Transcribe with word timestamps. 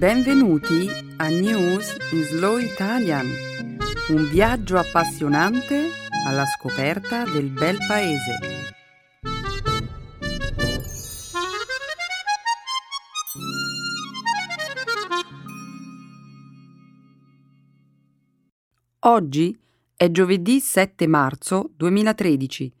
Benvenuti 0.00 0.88
a 1.18 1.28
News 1.28 1.94
in 2.12 2.22
Slow 2.22 2.56
Italian, 2.56 3.26
un 4.08 4.30
viaggio 4.30 4.78
appassionante 4.78 5.90
alla 6.26 6.46
scoperta 6.46 7.24
del 7.24 7.50
bel 7.50 7.76
paese. 7.86 8.38
Oggi 19.00 19.60
è 19.94 20.10
giovedì 20.10 20.60
7 20.60 21.06
marzo 21.08 21.72
2013. 21.76 22.72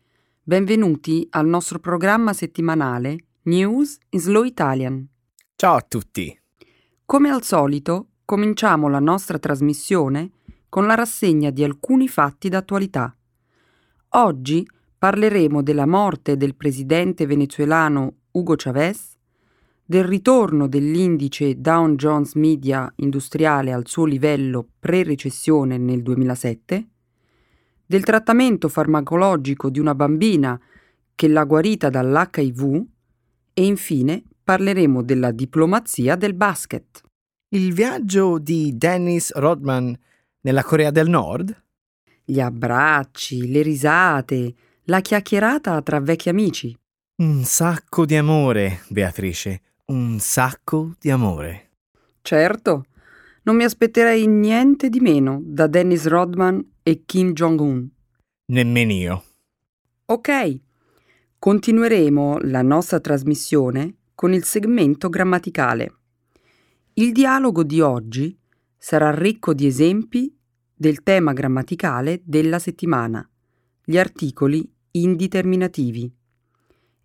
Benvenuti 0.42 1.26
al 1.32 1.46
nostro 1.46 1.80
programma 1.80 2.32
settimanale 2.32 3.26
News 3.42 3.98
in 4.08 4.20
Slow 4.20 4.44
Italian. 4.44 5.06
Ciao 5.54 5.76
a 5.76 5.84
tutti! 5.86 6.39
Come 7.10 7.28
al 7.28 7.42
solito, 7.42 8.10
cominciamo 8.24 8.88
la 8.88 9.00
nostra 9.00 9.40
trasmissione 9.40 10.30
con 10.68 10.86
la 10.86 10.94
rassegna 10.94 11.50
di 11.50 11.64
alcuni 11.64 12.06
fatti 12.06 12.48
d'attualità. 12.48 13.12
Oggi 14.10 14.64
parleremo 14.96 15.60
della 15.60 15.88
morte 15.88 16.36
del 16.36 16.54
presidente 16.54 17.26
venezuelano 17.26 18.14
Hugo 18.30 18.54
Chavez, 18.56 19.16
del 19.84 20.04
ritorno 20.04 20.68
dell'indice 20.68 21.60
Dow 21.60 21.96
Jones 21.96 22.34
Media 22.34 22.88
industriale 22.98 23.72
al 23.72 23.88
suo 23.88 24.04
livello 24.04 24.68
pre-recessione 24.78 25.78
nel 25.78 26.04
2007, 26.04 26.88
del 27.86 28.04
trattamento 28.04 28.68
farmacologico 28.68 29.68
di 29.68 29.80
una 29.80 29.96
bambina 29.96 30.56
che 31.16 31.26
l'ha 31.26 31.42
guarita 31.42 31.90
dall'HIV 31.90 32.84
e 33.52 33.66
infine 33.66 34.22
parleremo 34.50 35.04
della 35.04 35.30
diplomazia 35.30 36.16
del 36.16 36.34
basket. 36.34 37.02
Il 37.50 37.72
viaggio 37.72 38.40
di 38.40 38.76
Dennis 38.76 39.32
Rodman 39.34 39.96
nella 40.40 40.64
Corea 40.64 40.90
del 40.90 41.08
Nord? 41.08 41.56
Gli 42.24 42.40
abbracci, 42.40 43.48
le 43.48 43.62
risate, 43.62 44.52
la 44.86 45.00
chiacchierata 45.02 45.80
tra 45.82 46.00
vecchi 46.00 46.30
amici. 46.30 46.76
Un 47.18 47.44
sacco 47.44 48.04
di 48.04 48.16
amore, 48.16 48.80
Beatrice, 48.88 49.60
un 49.84 50.18
sacco 50.18 50.96
di 50.98 51.12
amore. 51.12 51.68
Certo, 52.20 52.86
non 53.44 53.54
mi 53.54 53.62
aspetterei 53.62 54.26
niente 54.26 54.88
di 54.88 54.98
meno 54.98 55.40
da 55.44 55.68
Dennis 55.68 56.08
Rodman 56.08 56.60
e 56.82 57.04
Kim 57.06 57.34
Jong-un. 57.34 57.88
Nemmeno 58.46 58.92
io. 58.92 59.24
Ok, 60.06 60.58
continueremo 61.38 62.38
la 62.40 62.62
nostra 62.62 62.98
trasmissione 62.98 63.94
con 64.20 64.34
il 64.34 64.44
segmento 64.44 65.08
grammaticale. 65.08 65.94
Il 66.92 67.10
dialogo 67.10 67.64
di 67.64 67.80
oggi 67.80 68.38
sarà 68.76 69.14
ricco 69.14 69.54
di 69.54 69.64
esempi 69.64 70.36
del 70.74 71.02
tema 71.02 71.32
grammaticale 71.32 72.20
della 72.22 72.58
settimana, 72.58 73.26
gli 73.82 73.96
articoli 73.96 74.70
indeterminativi. 74.90 76.14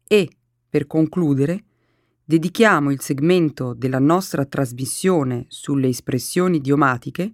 E, 0.06 0.30
per 0.68 0.88
concludere, 0.88 1.64
dedichiamo 2.22 2.92
il 2.92 3.00
segmento 3.00 3.74
della 3.74 4.00
nostra 4.00 4.44
trasmissione 4.44 5.46
sulle 5.48 5.88
espressioni 5.88 6.58
idiomatiche 6.58 7.32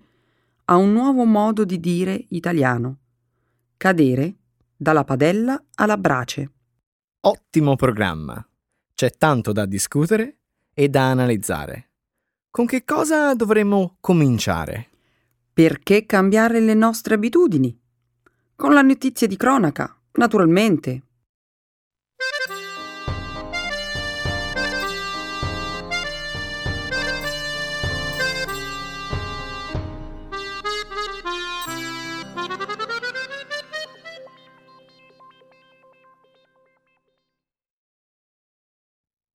a 0.65 0.75
un 0.75 0.91
nuovo 0.91 1.25
modo 1.25 1.65
di 1.65 1.79
dire 1.79 2.25
italiano. 2.29 2.99
Cadere 3.77 4.35
dalla 4.77 5.03
padella 5.03 5.59
alla 5.73 5.97
brace. 5.97 6.51
Ottimo 7.21 7.75
programma! 7.75 8.45
C'è 9.01 9.17
tanto 9.17 9.51
da 9.51 9.65
discutere 9.65 10.35
e 10.75 10.87
da 10.87 11.09
analizzare. 11.09 11.89
Con 12.51 12.67
che 12.67 12.85
cosa 12.85 13.33
dovremmo 13.33 13.97
cominciare? 13.99 14.89
Perché 15.51 16.05
cambiare 16.05 16.59
le 16.59 16.75
nostre 16.75 17.15
abitudini? 17.15 17.75
Con 18.55 18.75
la 18.75 18.83
notizia 18.83 19.25
di 19.25 19.37
cronaca, 19.37 19.91
naturalmente. 20.11 21.01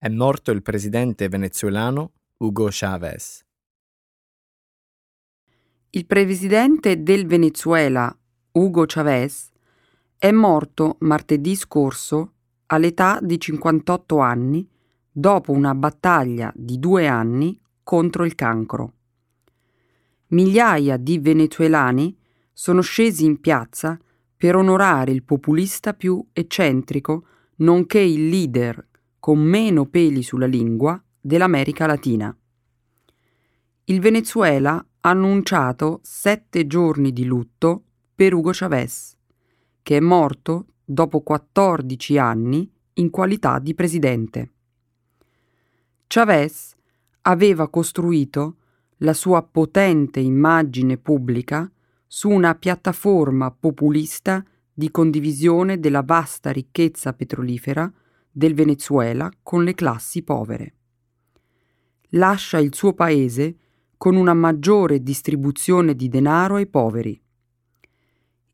È 0.06 0.10
morto 0.10 0.52
il 0.52 0.62
presidente 0.62 1.28
venezuelano 1.28 2.12
Hugo 2.38 2.68
Chavez. 2.70 3.44
Il 5.90 6.06
presidente 6.06 7.02
del 7.02 7.26
Venezuela, 7.26 8.16
Hugo 8.52 8.84
Chavez, 8.86 9.50
è 10.16 10.30
morto 10.30 10.98
martedì 11.00 11.56
scorso 11.56 12.34
all'età 12.68 13.18
di 13.20 13.40
58 13.40 14.20
anni 14.20 14.70
dopo 15.12 15.52
una 15.54 15.74
battaglia 15.74 16.54
di 16.56 16.78
due 16.78 17.08
anni 17.08 17.60
contro 17.82 18.26
il 18.26 18.36
cancro. 18.36 18.94
Migliaia 20.28 20.98
di 20.98 21.18
venezuelani 21.18 22.16
sono 22.54 22.82
scesi 22.82 23.26
in 23.26 23.42
piazza 23.42 24.00
per 24.38 24.56
onorare 24.56 25.12
il 25.12 25.24
populista 25.24 25.96
più 25.96 26.24
eccentrico, 26.32 27.26
nonché 27.56 28.02
il 28.02 28.30
leader 28.30 28.90
con 29.26 29.40
meno 29.40 29.88
peli 29.88 30.22
sulla 30.22 30.46
lingua 30.46 31.04
dell'America 31.20 31.88
Latina. 31.88 32.38
Il 33.86 34.00
Venezuela 34.00 34.76
ha 34.76 35.10
annunciato 35.10 36.00
sette 36.04 36.68
giorni 36.68 37.12
di 37.12 37.26
lutto 37.26 37.86
per 38.14 38.36
Hugo 38.36 38.52
Chavez, 38.54 39.18
che 39.82 39.98
è 39.98 40.00
morto 40.00 40.68
dopo 40.86 41.22
14 41.22 42.20
anni 42.20 42.72
in 42.94 43.10
qualità 43.10 43.58
di 43.58 43.74
presidente. 43.74 44.54
Chavez 46.06 46.76
aveva 47.22 47.68
costruito 47.68 48.58
la 48.98 49.14
sua 49.14 49.42
potente 49.42 50.20
immagine 50.20 50.98
pubblica 51.00 51.68
su 52.06 52.30
una 52.30 52.54
piattaforma 52.54 53.50
populista 53.50 54.46
di 54.72 54.92
condivisione 54.92 55.80
della 55.80 56.04
vasta 56.04 56.52
ricchezza 56.52 57.14
petrolifera 57.14 57.92
del 58.38 58.54
Venezuela 58.54 59.32
con 59.42 59.64
le 59.64 59.74
classi 59.74 60.22
povere. 60.22 60.74
Lascia 62.10 62.60
il 62.60 62.76
suo 62.76 62.94
paese 62.94 63.56
con 63.96 64.18
una 64.18 64.34
maggiore 64.34 65.02
distribuzione 65.02 65.96
di 65.96 66.10
denaro 66.10 66.56
ai 66.56 66.68
poveri. 66.68 67.18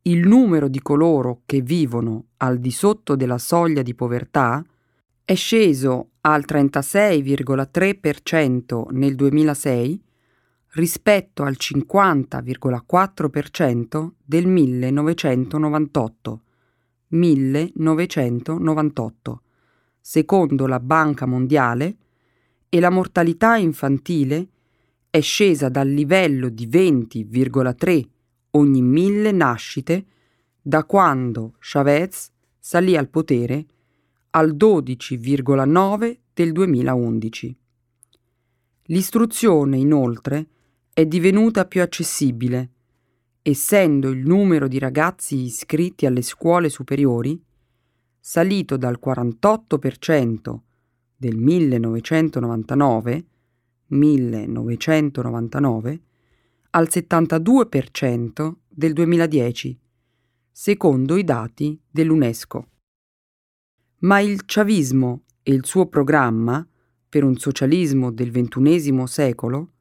Il 0.03 0.28
numero 0.28 0.68
di 0.68 0.80
coloro 0.84 1.42
che 1.47 1.62
vivono 1.62 2.25
al 2.38 2.59
di 2.59 2.69
sotto 2.69 3.16
della 3.16 3.40
soglia 3.40 3.81
di 3.81 3.96
povertà 3.96 4.64
è 5.25 5.34
sceso 5.34 6.09
al 6.22 6.44
36,3% 6.48 8.84
nel 8.92 9.16
2006 9.16 10.03
rispetto 10.74 11.42
al 11.42 11.56
50,4% 11.58 14.09
del 14.24 14.46
1998. 14.46 16.42
1998 17.08 19.42
secondo 20.01 20.67
la 20.67 20.79
Banca 20.79 21.25
Mondiale, 21.25 21.95
e 22.67 22.79
la 22.79 22.89
mortalità 22.89 23.57
infantile 23.57 24.47
è 25.09 25.19
scesa 25.19 25.69
dal 25.69 25.89
livello 25.89 26.50
di 26.50 26.67
20,3 26.67 28.07
ogni 28.51 28.81
mille 28.81 29.31
nascite 29.31 30.06
da 30.62 30.84
quando 30.85 31.56
Chavez 31.59 32.31
salì 32.57 32.95
al 32.95 33.09
potere 33.09 33.66
al 34.31 34.56
12,9 34.56 36.18
del 36.33 36.51
2011. 36.54 37.57
L'istruzione, 38.83 39.77
inoltre, 39.77 40.47
è 40.94 41.06
divenuta 41.06 41.65
più 41.65 41.81
accessibile, 41.81 42.69
essendo 43.42 44.09
il 44.09 44.25
numero 44.25 44.68
di 44.68 44.80
ragazzi 44.80 45.44
iscritti 45.44 46.06
alle 46.06 46.21
scuole 46.21 46.69
superiori 46.69 47.42
salito 48.23 48.77
dal 48.77 49.00
48% 49.03 50.59
del 51.18 51.35
1999, 51.35 53.25
1999 53.88 56.01
al 56.69 56.88
72% 56.88 58.53
del 58.69 58.94
2010, 58.94 59.79
secondo 60.51 61.18
i 61.18 61.23
dati 61.23 61.81
dell'UNESCO. 61.89 62.68
Ma 64.01 64.19
il 64.19 64.44
chavismo 64.45 65.23
e 65.41 65.53
il 65.53 65.65
suo 65.65 65.88
programma 65.88 66.63
per 67.09 67.23
un 67.23 67.35
socialismo 67.38 68.12
del 68.12 68.29
XXI 68.31 69.07
secolo 69.07 69.71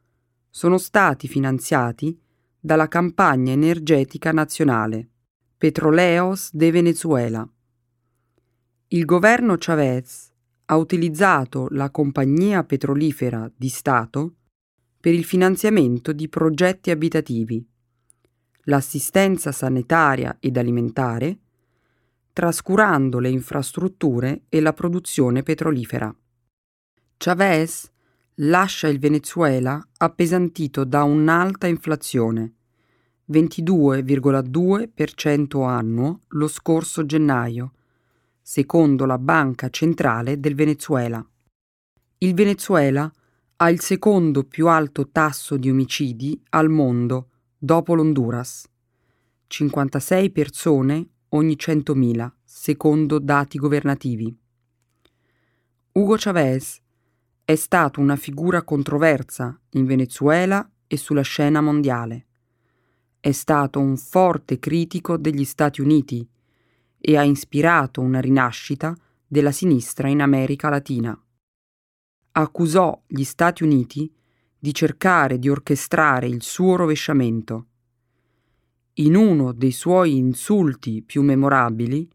sono 0.48 0.78
stati 0.78 1.28
finanziati 1.28 2.19
dalla 2.58 2.88
campagna 2.88 3.52
energetica 3.52 4.32
nazionale 4.32 5.08
Petroleos 5.56 6.48
de 6.52 6.70
Venezuela 6.70 7.46
il 8.92 9.04
governo 9.04 9.54
Chavez 9.56 10.32
ha 10.64 10.76
utilizzato 10.76 11.69
la 11.70 11.90
compagnia 11.90 12.64
petrolifera 12.64 13.48
di 13.54 13.69
Stato 13.69 14.34
per 14.98 15.14
il 15.14 15.25
finanziamento 15.25 16.12
di 16.12 16.28
progetti 16.28 16.90
abitativi, 16.90 17.64
l'assistenza 18.64 19.52
sanitaria 19.52 20.38
ed 20.40 20.56
alimentare, 20.56 21.38
trascurando 22.32 23.20
le 23.20 23.28
infrastrutture 23.28 24.46
e 24.48 24.60
la 24.60 24.72
produzione 24.72 25.44
petrolifera. 25.44 26.12
Chavez 27.16 27.88
lascia 28.34 28.88
il 28.88 28.98
Venezuela 28.98 29.81
appesantito 29.98 30.82
da 30.82 31.04
un'alta 31.04 31.69
inflazione, 31.69 32.54
22,2% 33.31 35.64
annuo 35.64 36.19
lo 36.31 36.48
scorso 36.48 37.06
gennaio, 37.06 37.75
secondo 38.50 39.06
la 39.06 39.17
Banca 39.17 39.69
Centrale 39.70 40.41
del 40.41 40.56
Venezuela. 40.56 41.25
Il 42.19 42.35
Venezuela 42.35 43.08
ha 43.58 43.70
il 43.70 43.81
secondo 43.81 44.43
più 44.43 44.67
alto 44.67 45.08
tasso 45.11 45.56
di 45.56 45.70
omicidi 45.70 46.43
al 46.49 46.69
mondo 46.69 47.29
dopo 47.56 47.94
l'Honduras. 47.94 48.69
56 49.47 50.31
persone 50.31 51.08
ogni 51.29 51.55
100.000, 51.56 52.29
secondo 52.43 53.20
dati 53.20 53.56
governativi. 53.56 54.37
Hugo 55.93 56.17
Chavez 56.19 56.81
è 57.44 57.55
stato 57.55 58.00
una 58.00 58.17
figura 58.17 58.64
controversa 58.64 59.56
in 59.75 59.87
Venezuela 59.87 60.69
e 60.88 60.97
sulla 60.97 61.23
scena 61.23 61.61
mondiale. 61.61 62.26
È 63.20 63.31
stato 63.31 63.79
un 63.79 63.97
forte 63.97 64.58
critico 64.58 65.17
degli 65.17 65.44
Stati 65.44 65.81
Uniti 65.81 66.29
e 67.00 67.17
ha 67.17 67.23
ispirato 67.23 68.02
una 68.02 68.20
rinascita 68.20 68.94
della 69.26 69.52
sinistra 69.52 70.08
in 70.08 70.20
America 70.20 70.69
Latina. 70.69 71.19
Accusò 72.32 73.02
gli 73.06 73.25
Stati 73.25 73.62
Uniti 73.62 74.12
di 74.58 74.75
cercare 74.75 75.38
di 75.38 75.49
orchestrare 75.49 76.26
il 76.26 76.43
suo 76.43 76.76
rovesciamento. 76.76 77.67
In 78.94 79.17
uno 79.17 79.52
dei 79.52 79.73
suoi 79.73 80.17
insulti 80.17 81.02
più 81.02 81.23
memorabili, 81.23 82.08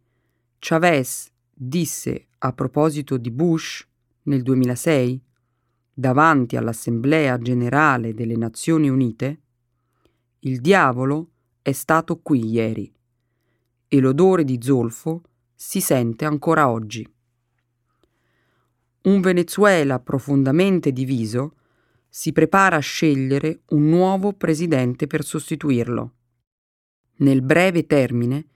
Chavez 0.59 1.31
disse 1.51 2.27
a 2.39 2.53
proposito 2.53 3.17
di 3.17 3.31
Bush 3.31 3.87
nel 4.23 4.43
2006 4.43 5.21
davanti 5.91 6.57
all'Assemblea 6.57 7.39
generale 7.39 8.13
delle 8.13 8.35
Nazioni 8.35 8.89
Unite, 8.89 9.41
il 10.39 10.59
diavolo 10.59 11.29
è 11.61 11.71
stato 11.71 12.19
qui 12.19 12.45
ieri 12.45 12.94
e 13.87 13.99
l'odore 13.99 14.43
di 14.43 14.59
zolfo 14.61 15.21
si 15.53 15.81
sente 15.81 16.25
ancora 16.25 16.69
oggi. 16.69 17.07
Un 19.03 19.21
Venezuela 19.21 19.99
profondamente 19.99 20.91
diviso 20.91 21.55
si 22.09 22.31
prepara 22.31 22.77
a 22.77 22.79
scegliere 22.79 23.61
un 23.69 23.87
nuovo 23.87 24.33
presidente 24.33 25.05
per 25.05 25.23
sostituirlo. 25.23 26.13
Nel 27.17 27.41
breve 27.41 27.85
termine, 27.85 28.47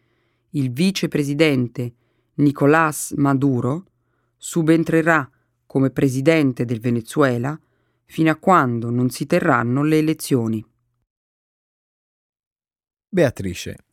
il 0.51 0.71
vicepresidente 0.71 1.93
Nicolás 2.35 3.11
Maduro 3.17 3.85
subentrerà 4.37 5.29
come 5.65 5.91
presidente 5.91 6.65
del 6.65 6.79
Venezuela 6.79 7.59
fino 8.05 8.31
a 8.31 8.37
quando 8.37 8.89
non 8.89 9.09
si 9.09 9.27
terranno 9.27 9.83
le 9.83 9.97
elezioni. 9.99 10.65
Beatrice, 13.07 13.85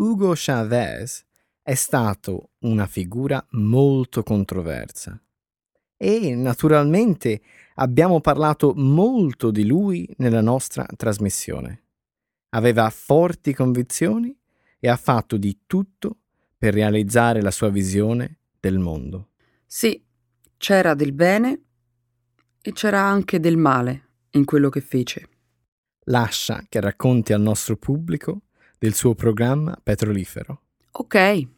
Hugo 0.00 0.32
Chavez 0.34 1.26
è 1.62 1.74
stato 1.74 2.52
una 2.60 2.86
figura 2.86 3.46
molto 3.50 4.22
controversa 4.22 5.22
e 5.94 6.34
naturalmente 6.34 7.42
abbiamo 7.74 8.22
parlato 8.22 8.72
molto 8.74 9.50
di 9.50 9.66
lui 9.66 10.08
nella 10.16 10.40
nostra 10.40 10.86
trasmissione. 10.96 11.82
Aveva 12.54 12.88
forti 12.88 13.52
convinzioni 13.52 14.34
e 14.78 14.88
ha 14.88 14.96
fatto 14.96 15.36
di 15.36 15.64
tutto 15.66 16.20
per 16.56 16.72
realizzare 16.72 17.42
la 17.42 17.50
sua 17.50 17.68
visione 17.68 18.38
del 18.58 18.78
mondo. 18.78 19.32
Sì, 19.66 20.02
c'era 20.56 20.94
del 20.94 21.12
bene 21.12 21.60
e 22.62 22.72
c'era 22.72 23.02
anche 23.02 23.38
del 23.38 23.58
male 23.58 24.08
in 24.30 24.46
quello 24.46 24.70
che 24.70 24.80
fece. 24.80 25.28
Lascia 26.04 26.64
che 26.70 26.80
racconti 26.80 27.34
al 27.34 27.42
nostro 27.42 27.76
pubblico 27.76 28.44
del 28.80 28.94
suo 28.94 29.14
programma 29.14 29.78
petrolifero. 29.80 30.62
Ok. 30.92 31.48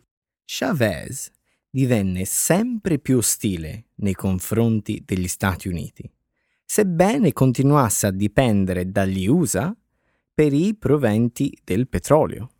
Chavez 0.44 1.30
divenne 1.70 2.24
sempre 2.24 2.98
più 2.98 3.18
ostile 3.18 3.90
nei 3.96 4.14
confronti 4.14 5.04
degli 5.06 5.28
Stati 5.28 5.68
Uniti, 5.68 6.10
sebbene 6.64 7.32
continuasse 7.32 8.08
a 8.08 8.10
dipendere 8.10 8.90
dagli 8.90 9.28
USA 9.28 9.74
per 10.34 10.52
i 10.52 10.74
proventi 10.74 11.56
del 11.62 11.86
petrolio. 11.86 12.50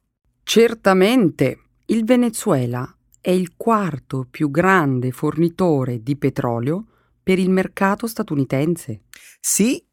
Certamente, 0.44 1.58
il 1.86 2.04
Venezuela 2.04 2.96
è 3.20 3.30
il 3.30 3.56
quarto 3.56 4.28
più 4.30 4.48
grande 4.48 5.10
fornitore 5.10 6.04
di 6.04 6.16
petrolio 6.16 6.86
per 7.20 7.40
il 7.40 7.50
mercato 7.50 8.06
statunitense. 8.06 9.02
Sì, 9.40 9.84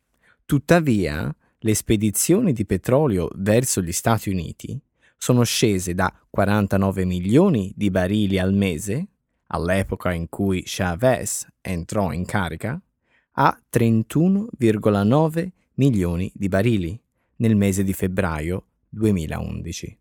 tuttavia 0.45 1.35
le 1.59 1.75
spedizioni 1.75 2.53
di 2.53 2.65
petrolio 2.65 3.29
verso 3.35 3.81
gli 3.81 3.91
Stati 3.91 4.29
Uniti 4.29 4.79
sono 5.17 5.43
scese 5.43 5.93
da 5.93 6.13
49 6.29 7.03
milioni 7.03 7.73
di 7.75 7.91
barili 7.91 8.39
al 8.39 8.53
mese, 8.53 9.07
all'epoca 9.47 10.13
in 10.13 10.29
cui 10.29 10.63
Chavez 10.65 11.45
entrò 11.59 12.13
in 12.13 12.25
carica, 12.25 12.81
a 13.33 13.61
31,9 13.71 15.49
milioni 15.75 16.31
di 16.33 16.47
barili 16.47 16.99
nel 17.37 17.55
mese 17.55 17.83
di 17.83 17.93
febbraio 17.93 18.65
2011. 18.89 19.97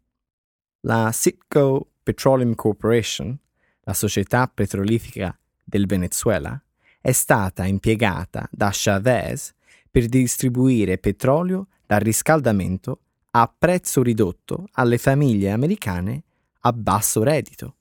La 0.83 1.11
Citgo 1.13 1.91
Petroleum 2.03 2.55
Corporation, 2.55 3.37
la 3.83 3.95
società 3.95 4.47
petrolifica 4.47 5.37
del 5.65 5.87
Venezuela, 5.87 6.61
è 7.01 7.13
stata 7.13 7.65
impiegata 7.65 8.49
da 8.53 8.71
Chavez 8.73 9.55
per 9.99 10.07
distribuire 10.07 10.97
petrolio 10.99 11.67
da 11.85 11.99
riscaldamento 11.99 13.01
a 13.33 13.53
prezzo 13.59 14.01
ridotto 14.01 14.69
alle 14.75 14.97
famiglie 14.97 15.51
americane 15.51 16.23
a 16.61 16.73
basso 16.73 17.25
reddito. 17.25 17.79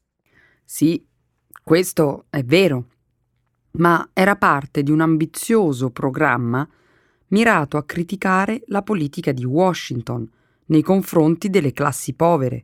Sì, 0.65 1.05
questo 1.63 2.25
è 2.31 2.43
vero, 2.43 2.87
ma 3.73 4.09
era 4.13 4.35
parte 4.35 4.81
di 4.81 4.89
un 4.89 5.01
ambizioso 5.01 5.91
programma 5.91 6.67
mirato 7.27 7.77
a 7.77 7.85
criticare 7.85 8.63
la 8.65 8.81
politica 8.81 9.31
di 9.31 9.45
Washington 9.45 10.27
nei 10.65 10.81
confronti 10.81 11.51
delle 11.51 11.71
classi 11.71 12.15
povere. 12.15 12.63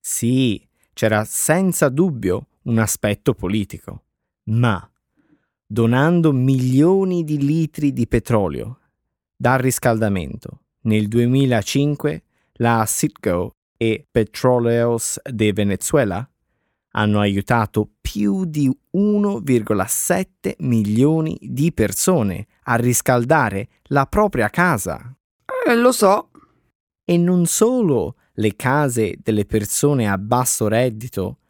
Sì, 0.00 0.66
c'era 0.94 1.26
senza 1.26 1.90
dubbio 1.90 2.46
un 2.62 2.78
aspetto 2.78 3.34
politico, 3.34 4.04
ma 4.44 4.90
donando 5.66 6.32
milioni 6.32 7.22
di 7.22 7.36
litri 7.36 7.92
di 7.92 8.06
petrolio 8.06 8.78
dal 9.44 9.58
riscaldamento 9.58 10.62
nel 10.84 11.06
2005 11.06 12.22
la 12.54 12.82
Citgo 12.86 13.56
e 13.76 14.06
Petroleos 14.10 15.20
de 15.22 15.52
Venezuela 15.52 16.26
hanno 16.92 17.20
aiutato 17.20 17.90
più 18.00 18.46
di 18.46 18.74
1,7 18.96 20.54
milioni 20.60 21.38
di 21.42 21.72
persone 21.74 22.46
a 22.62 22.76
riscaldare 22.76 23.68
la 23.88 24.06
propria 24.06 24.48
casa. 24.48 25.14
Eh, 25.66 25.74
lo 25.74 25.92
so. 25.92 26.30
E 27.04 27.18
non 27.18 27.44
solo 27.44 28.16
le 28.36 28.56
case 28.56 29.18
delle 29.22 29.44
persone 29.44 30.08
a 30.08 30.16
basso 30.16 30.68
reddito, 30.68 31.40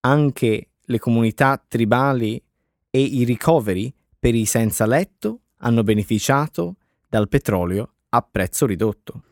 anche 0.00 0.70
le 0.80 0.98
comunità 0.98 1.62
tribali 1.68 2.42
e 2.88 2.98
i 2.98 3.24
ricoveri 3.24 3.92
per 4.18 4.34
i 4.34 4.46
senza 4.46 4.86
letto 4.86 5.40
hanno 5.58 5.82
beneficiato 5.82 6.76
dal 7.12 7.28
petrolio 7.28 7.96
a 8.08 8.22
prezzo 8.22 8.64
ridotto. 8.64 9.24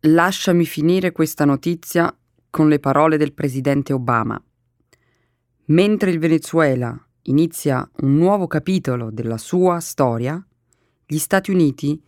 Lasciami 0.00 0.64
finire 0.64 1.12
questa 1.12 1.44
notizia 1.44 2.10
con 2.48 2.70
le 2.70 2.80
parole 2.80 3.18
del 3.18 3.34
presidente 3.34 3.92
Obama. 3.92 4.42
Mentre 5.66 6.10
il 6.10 6.18
Venezuela 6.18 6.98
inizia 7.24 7.86
un 7.96 8.16
nuovo 8.16 8.46
capitolo 8.46 9.10
della 9.10 9.36
sua 9.36 9.80
storia, 9.80 10.42
gli 11.04 11.18
Stati 11.18 11.50
Uniti 11.50 12.02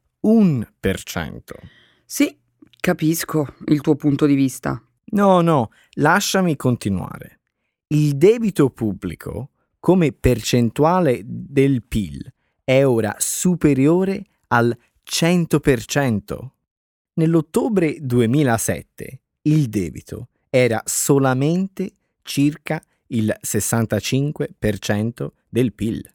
Sì, 2.05 2.37
capisco 2.79 3.55
il 3.67 3.81
tuo 3.81 3.95
punto 3.95 4.25
di 4.25 4.35
vista. 4.35 4.81
No, 5.11 5.41
no, 5.41 5.71
lasciami 5.93 6.55
continuare. 6.55 7.39
Il 7.87 8.17
debito 8.17 8.69
pubblico, 8.69 9.51
come 9.79 10.11
percentuale 10.11 11.21
del 11.23 11.83
PIL, 11.83 12.33
è 12.63 12.85
ora 12.85 13.15
superiore 13.17 14.25
al 14.47 14.77
100%. 15.09 16.49
Nell'ottobre 17.13 17.97
2007 18.01 19.21
il 19.43 19.69
debito 19.69 20.27
era 20.49 20.81
solamente 20.85 21.93
circa 22.23 22.83
il 23.07 23.33
65% 23.41 25.29
del 25.47 25.73
PIL. 25.73 26.13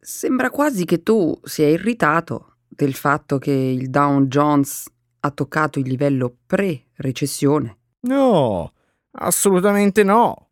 Sembra 0.00 0.50
quasi 0.50 0.84
che 0.84 1.02
tu 1.02 1.38
sia 1.44 1.68
irritato 1.68 2.51
del 2.74 2.94
fatto 2.94 3.38
che 3.38 3.52
il 3.52 3.90
Dow 3.90 4.22
Jones 4.22 4.90
ha 5.20 5.30
toccato 5.30 5.78
il 5.78 5.86
livello 5.86 6.34
pre-recessione. 6.46 7.78
No, 8.00 8.72
assolutamente 9.12 10.02
no. 10.02 10.50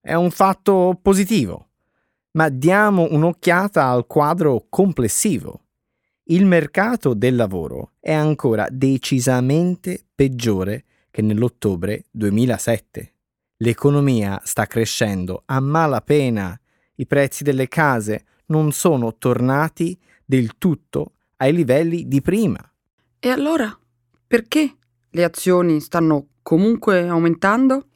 È 0.00 0.14
un 0.14 0.30
fatto 0.30 0.98
positivo. 1.00 1.68
Ma 2.32 2.48
diamo 2.48 3.08
un'occhiata 3.10 3.86
al 3.86 4.06
quadro 4.06 4.66
complessivo. 4.68 5.64
Il 6.24 6.46
mercato 6.46 7.14
del 7.14 7.36
lavoro 7.36 7.92
è 8.00 8.12
ancora 8.12 8.66
decisamente 8.70 10.04
peggiore 10.14 10.84
che 11.10 11.22
nell'ottobre 11.22 12.04
2007. 12.10 13.14
L'economia 13.58 14.40
sta 14.44 14.66
crescendo 14.66 15.42
a 15.46 15.58
malapena, 15.60 16.58
i 16.96 17.06
prezzi 17.06 17.42
delle 17.44 17.68
case 17.68 18.24
non 18.46 18.72
sono 18.72 19.16
tornati 19.16 19.98
del 20.24 20.58
tutto 20.58 21.12
ai 21.38 21.52
livelli 21.52 22.06
di 22.06 22.20
prima. 22.20 22.58
E 23.18 23.28
allora, 23.28 23.76
perché 24.26 24.76
le 25.10 25.24
azioni 25.24 25.80
stanno 25.80 26.28
comunque 26.42 27.06
aumentando? 27.08 27.88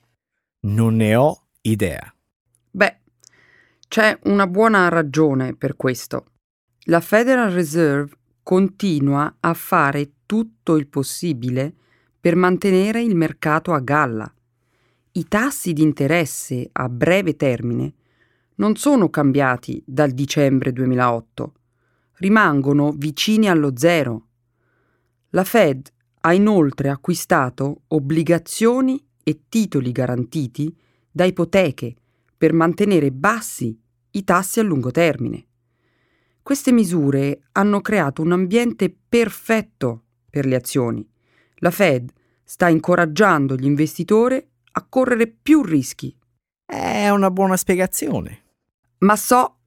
Non 0.62 0.96
ne 0.96 1.14
ho 1.14 1.46
idea. 1.62 2.12
Beh, 2.70 3.00
c'è 3.88 4.18
una 4.24 4.46
buona 4.46 4.88
ragione 4.88 5.54
per 5.54 5.76
questo. 5.76 6.26
La 6.86 7.00
Federal 7.00 7.50
Reserve 7.50 8.16
continua 8.42 9.36
a 9.38 9.54
fare 9.54 10.12
tutto 10.26 10.76
il 10.76 10.88
possibile 10.88 11.74
per 12.18 12.34
mantenere 12.36 13.02
il 13.02 13.14
mercato 13.14 13.72
a 13.72 13.80
galla. 13.80 14.32
I 15.12 15.28
tassi 15.28 15.72
di 15.72 15.82
interesse 15.82 16.68
a 16.72 16.88
breve 16.88 17.36
termine 17.36 17.92
non 18.56 18.76
sono 18.76 19.10
cambiati 19.10 19.82
dal 19.86 20.12
dicembre 20.12 20.72
2008, 20.72 21.52
rimangono 22.16 22.92
vicini 22.92 23.48
allo 23.48 23.76
zero. 23.76 24.28
La 25.30 25.44
Fed 25.44 25.90
ha 26.20 26.32
inoltre 26.32 26.88
acquistato 26.88 27.82
obbligazioni 27.88 29.04
e 29.22 29.42
titoli 29.48 29.92
garantiti 29.92 30.74
da 31.10 31.24
ipoteche 31.24 31.94
per 32.36 32.52
mantenere 32.52 33.10
bassi 33.12 33.78
i 34.12 34.24
tassi 34.24 34.60
a 34.60 34.62
lungo 34.62 34.90
termine. 34.90 35.46
Queste 36.42 36.72
misure 36.72 37.42
hanno 37.52 37.80
creato 37.80 38.22
un 38.22 38.32
ambiente 38.32 38.94
perfetto 39.08 40.04
per 40.28 40.46
le 40.46 40.56
azioni. 40.56 41.08
La 41.56 41.70
Fed 41.70 42.10
sta 42.42 42.68
incoraggiando 42.68 43.54
gli 43.54 43.64
investitori 43.64 44.44
a 44.72 44.86
correre 44.88 45.28
più 45.28 45.62
rischi. 45.62 46.16
È 46.64 47.08
una 47.10 47.30
buona 47.30 47.56
spiegazione. 47.56 48.42
Ma 48.98 49.16
so 49.16 49.58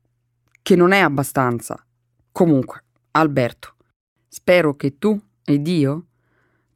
che 0.62 0.76
non 0.76 0.92
è 0.92 1.00
abbastanza. 1.00 1.85
Comunque, 2.36 2.84
Alberto, 3.12 3.76
spero 4.28 4.76
che 4.76 4.98
tu 4.98 5.18
ed 5.46 5.66
io 5.70 6.08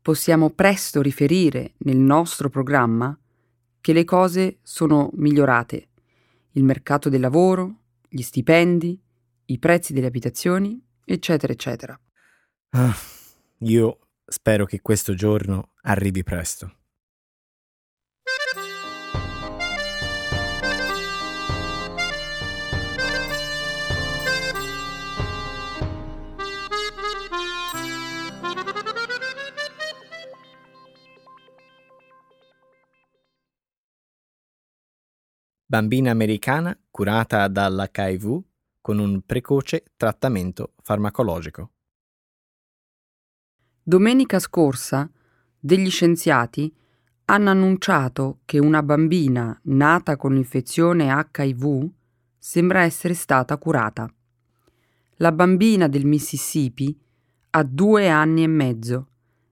possiamo 0.01 0.51
presto 0.51 1.01
riferire 1.01 1.73
nel 1.79 1.97
nostro 1.97 2.47
programma 2.47 3.19
che 3.81 3.91
le 3.91 4.05
cose 4.05 4.59
sono 4.63 5.09
migliorate. 5.15 5.89
Il 6.51 6.63
mercato 6.63 7.09
del 7.09 7.19
lavoro, 7.19 7.75
gli 8.07 8.21
stipendi, 8.21 8.97
i 9.47 9.59
prezzi 9.59 9.91
delle 9.91 10.07
abitazioni, 10.07 10.81
eccetera, 11.03 11.51
eccetera. 11.51 11.99
Ah, 12.69 12.95
io 13.57 13.99
spero 14.25 14.63
che 14.63 14.79
questo 14.79 15.13
giorno 15.13 15.71
arrivi 15.81 16.23
presto. 16.23 16.78
Bambina 35.71 36.09
americana 36.09 36.75
curata 36.89 37.47
dall'HIV 37.47 38.41
con 38.81 38.97
un 38.97 39.21
precoce 39.23 39.83
trattamento 39.97 40.73
farmacologico. 40.81 41.73
Domenica 43.83 44.39
scorsa 44.39 45.07
degli 45.59 45.91
scienziati 45.91 46.75
hanno 47.25 47.51
annunciato 47.51 48.39
che 48.45 48.57
una 48.57 48.81
bambina 48.81 49.59
nata 49.65 50.17
con 50.17 50.33
l'infezione 50.33 51.13
HIV 51.35 51.87
sembra 52.39 52.81
essere 52.81 53.13
stata 53.13 53.55
curata. 53.59 54.11
La 55.17 55.31
bambina 55.31 55.87
del 55.87 56.07
Mississippi 56.07 56.99
ha 57.51 57.61
due 57.61 58.09
anni 58.09 58.41
e 58.41 58.47
mezzo 58.47 59.09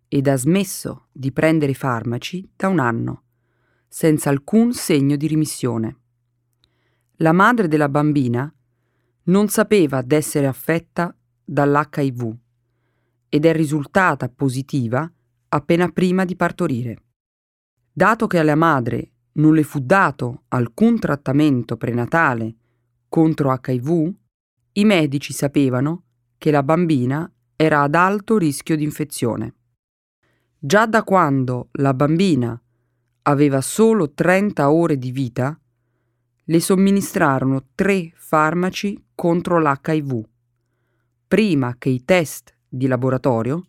ed 0.08 0.28
ha 0.28 0.36
smesso 0.36 1.10
di 1.12 1.32
prendere 1.32 1.76
farmaci 1.76 2.50
da 2.56 2.70
un 2.70 2.80
anno, 2.80 3.26
senza 3.88 4.32
alcun 4.32 4.74
segno 4.74 5.16
di 5.16 5.28
rimissione. 5.28 6.00
La 7.22 7.32
madre 7.32 7.68
della 7.68 7.90
bambina 7.90 8.54
non 9.24 9.48
sapeva 9.48 10.04
d'essere 10.04 10.46
affetta 10.46 11.16
dall'HIV 11.44 12.36
ed 13.30 13.46
è 13.46 13.54
risultata 13.54 14.30
positiva 14.30 15.12
appena 15.50 15.90
prima 15.90 16.26
di 16.26 16.36
partorire. 16.36 17.04
Dato 17.92 18.28
che 18.28 18.38
alla 18.38 18.54
madre 18.54 19.12
non 19.34 19.56
le 19.56 19.64
fu 19.64 19.80
dato 19.80 20.44
alcun 20.50 21.00
trattamento 21.00 21.76
prenatale 21.76 22.56
contro 23.10 23.52
HIV, 23.52 24.14
i 24.74 24.86
medici 24.86 25.34
sapevano 25.34 26.04
che 26.38 26.52
la 26.52 26.62
bambina 26.62 27.30
era 27.56 27.82
ad 27.82 27.96
alto 27.96 28.38
rischio 28.38 28.76
di 28.76 28.84
infezione. 28.84 29.56
Già 30.60 30.86
da 30.86 31.04
quando 31.04 31.70
la 31.74 31.96
bambina 31.96 32.60
aveva 33.24 33.62
solo 33.62 34.14
30 34.14 34.70
ore 34.70 34.98
di 35.00 35.12
vita, 35.12 35.60
le 36.50 36.62
somministrarono 36.62 37.68
tre 37.76 38.14
farmaci 38.16 39.08
contro 39.14 39.60
l'HIV, 39.60 40.24
prima 41.28 41.76
che 41.78 41.90
i 41.90 42.06
test 42.06 42.56
di 42.70 42.88
laboratorio 42.88 43.68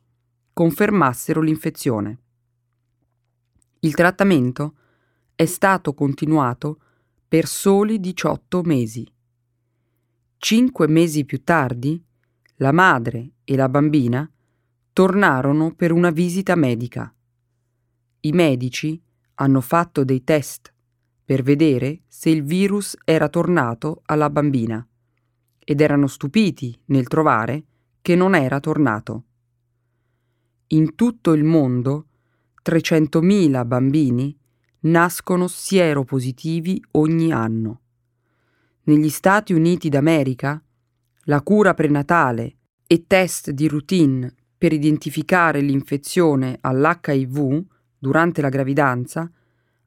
confermassero 0.53 1.41
l'infezione. 1.41 2.19
Il 3.81 3.95
trattamento 3.95 4.77
è 5.35 5.45
stato 5.45 5.93
continuato 5.93 6.81
per 7.27 7.47
soli 7.47 7.99
18 7.99 8.63
mesi. 8.63 9.07
Cinque 10.37 10.87
mesi 10.87 11.25
più 11.25 11.43
tardi, 11.43 12.01
la 12.57 12.73
madre 12.73 13.33
e 13.43 13.57
la 13.57 13.69
bambina 13.69 14.31
tornarono 14.93 15.75
per 15.75 15.91
una 15.91 16.11
visita 16.11 16.55
medica. 16.55 17.13
I 18.21 18.33
medici 18.33 19.01
hanno 19.35 19.61
fatto 19.61 20.05
dei 20.05 20.23
test 20.23 20.73
per 21.29 21.43
vedere 21.43 22.05
se 22.07 22.31
il 22.31 22.43
virus 22.43 22.97
era 23.05 23.29
tornato 23.29 24.01
alla 24.07 24.31
bambina 24.31 24.83
ed 25.59 25.83
erano 25.83 26.07
stupiti 26.07 26.75
nel 26.87 27.07
trovare 27.07 27.65
che 28.01 28.17
non 28.17 28.35
era 28.35 28.61
tornato. 28.61 29.25
In 30.69 30.95
tutto 30.95 31.35
il 31.35 31.45
mondo 31.45 32.07
300.000 32.65 33.67
bambini 33.67 34.35
nascono 34.85 35.49
sieropositivi 35.49 36.83
ogni 36.93 37.31
anno. 37.31 37.81
Negli 38.85 39.11
Stati 39.11 39.53
Uniti 39.53 39.91
d'America 39.91 40.65
la 41.25 41.43
cura 41.43 41.75
prenatale 41.75 42.57
e 42.87 43.05
test 43.07 43.51
di 43.51 43.69
routine 43.69 44.35
per 44.57 44.73
identificare 44.73 45.61
l'infezione 45.61 46.57
all'HIV 46.59 47.65
durante 47.99 48.41
la 48.41 48.49
gravidanza 48.49 49.31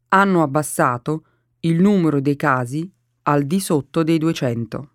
hanno 0.10 0.44
abbassato 0.44 1.26
il 1.63 1.80
numero 1.80 2.19
dei 2.19 2.36
casi 2.36 2.91
al 3.24 3.43
di 3.45 3.60
sotto 3.60 4.02
dei 4.04 4.17
200. 4.17 4.89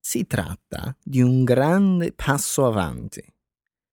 Si 0.00 0.26
tratta 0.26 0.96
di 1.02 1.20
un 1.20 1.44
grande 1.44 2.12
passo 2.12 2.64
avanti. 2.64 3.22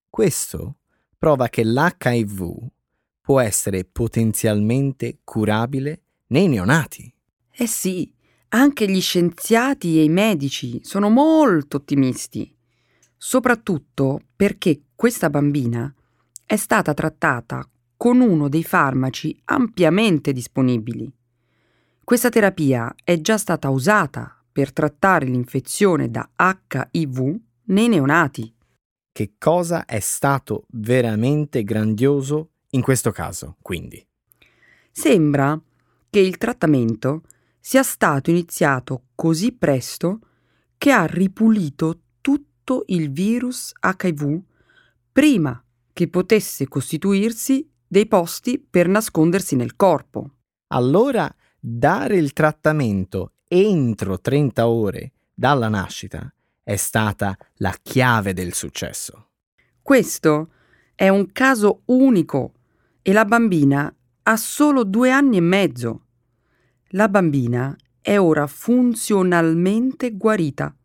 Questo 0.10 0.78
prova 1.18 1.50
che 1.50 1.66
l'HIV 1.66 2.70
può 3.20 3.42
essere 3.42 3.84
potenzialmente 3.84 5.20
curabile 5.26 6.04
nei 6.28 6.48
neonati. 6.48 7.14
Eh 7.52 7.68
sì, 7.68 8.14
anche 8.50 8.90
gli 8.90 9.02
scienziati 9.02 10.00
e 10.00 10.04
i 10.04 10.10
medici 10.10 10.80
sono 10.84 11.10
molto 11.10 11.78
ottimisti, 11.78 12.56
soprattutto 13.18 14.22
perché 14.34 14.84
questa 14.96 15.30
bambina 15.30 15.94
è 16.46 16.56
stata 16.56 16.94
trattata 16.94 17.68
con 17.98 18.20
uno 18.20 18.50
dei 18.50 18.64
farmaci 18.64 19.40
ampiamente 19.46 20.34
disponibili. 20.34 21.12
Questa 22.04 22.30
terapia 22.30 22.94
è 23.04 23.20
già 23.20 23.38
stata 23.38 23.70
usata 23.70 24.44
per 24.52 24.72
trattare 24.72 25.26
l'infezione 25.26 26.10
da 26.10 26.30
HIV 26.38 27.40
nei 27.64 27.88
neonati. 27.88 28.54
Che 29.12 29.34
cosa 29.38 29.86
è 29.86 30.00
stato 30.00 30.66
veramente 30.70 31.64
grandioso 31.64 32.52
in 32.70 32.82
questo 32.82 33.12
caso, 33.12 33.58
quindi? 33.62 34.06
Sembra 34.92 35.60
che 36.10 36.20
il 36.20 36.38
trattamento 36.38 37.24
sia 37.60 37.84
stato 37.84 38.30
iniziato 38.30 39.08
così 39.16 39.52
presto 39.52 40.20
che 40.78 40.92
ha 40.92 41.06
ripulito 41.06 42.02
tutto 42.22 42.84
il 42.88 43.12
virus 43.12 43.74
HIV 43.82 44.42
prima 45.12 45.64
che 45.92 46.08
potesse 46.08 46.68
costituirsi 46.68 47.70
dei 47.88 48.08
posti 48.08 48.60
per 48.60 48.88
nascondersi 48.88 49.56
nel 49.56 49.76
corpo. 49.76 50.30
Allora, 50.68 51.34
dare 51.60 52.18
il 52.18 52.34
trattamento 52.34 53.34
entro 53.48 54.20
30 54.20 54.68
ore 54.68 55.12
dalla 55.34 55.68
nascita 55.68 56.34
è 56.64 56.76
stata 56.78 57.38
la 57.58 57.76
chiave 57.82 58.34
del 58.34 58.54
successo. 58.54 59.30
Questo 59.82 60.50
è 60.96 61.10
un 61.10 61.32
caso 61.32 61.84
unico 61.86 62.54
e 63.02 63.14
la 63.14 63.26
bambina 63.26 63.94
ha 64.24 64.38
solo 64.38 64.84
due 64.84 65.12
anni 65.12 65.38
e 65.38 65.42
mezzo. 65.42 66.06
La 66.90 67.08
bambina 67.08 67.76
è 68.02 68.18
ora 68.18 68.48
funzionalmente 68.48 70.16
guarita, 70.16 70.76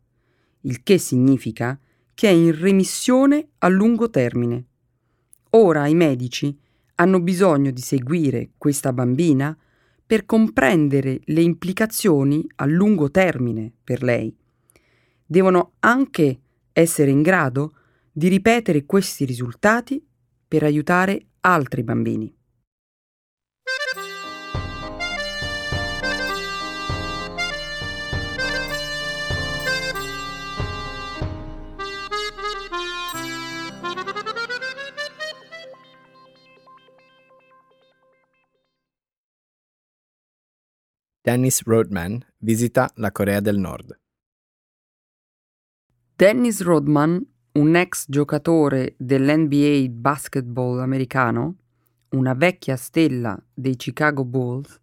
il 0.61 0.83
che 0.83 0.99
significa 0.99 1.79
che 2.13 2.27
è 2.27 2.31
in 2.31 2.55
remissione 2.59 3.49
a 3.59 3.67
lungo 3.69 4.09
termine. 4.11 4.65
Ora 5.51 5.87
i 5.87 5.95
medici 5.95 6.55
hanno 7.01 7.19
bisogno 7.19 7.71
di 7.71 7.81
seguire 7.81 8.51
questa 8.57 8.93
bambina 8.93 9.57
per 10.05 10.25
comprendere 10.25 11.19
le 11.23 11.41
implicazioni 11.41 12.47
a 12.57 12.65
lungo 12.65 13.09
termine 13.09 13.71
per 13.83 14.03
lei. 14.03 14.35
Devono 15.25 15.73
anche 15.79 16.39
essere 16.71 17.09
in 17.09 17.23
grado 17.23 17.73
di 18.11 18.27
ripetere 18.27 18.85
questi 18.85 19.25
risultati 19.25 20.05
per 20.47 20.61
aiutare 20.63 21.25
altri 21.39 21.81
bambini. 21.81 22.31
Dennis 41.23 41.61
Rodman 41.65 42.19
visita 42.39 42.91
la 42.95 43.11
Corea 43.11 43.41
del 43.41 43.59
Nord. 43.59 43.95
Dennis 46.15 46.63
Rodman, 46.63 47.23
un 47.59 47.75
ex 47.75 48.05
giocatore 48.07 48.95
dell'NBA 48.97 49.85
basketball 49.91 50.79
americano, 50.79 51.57
una 52.15 52.33
vecchia 52.33 52.75
stella 52.75 53.39
dei 53.53 53.75
Chicago 53.75 54.25
Bulls, 54.25 54.81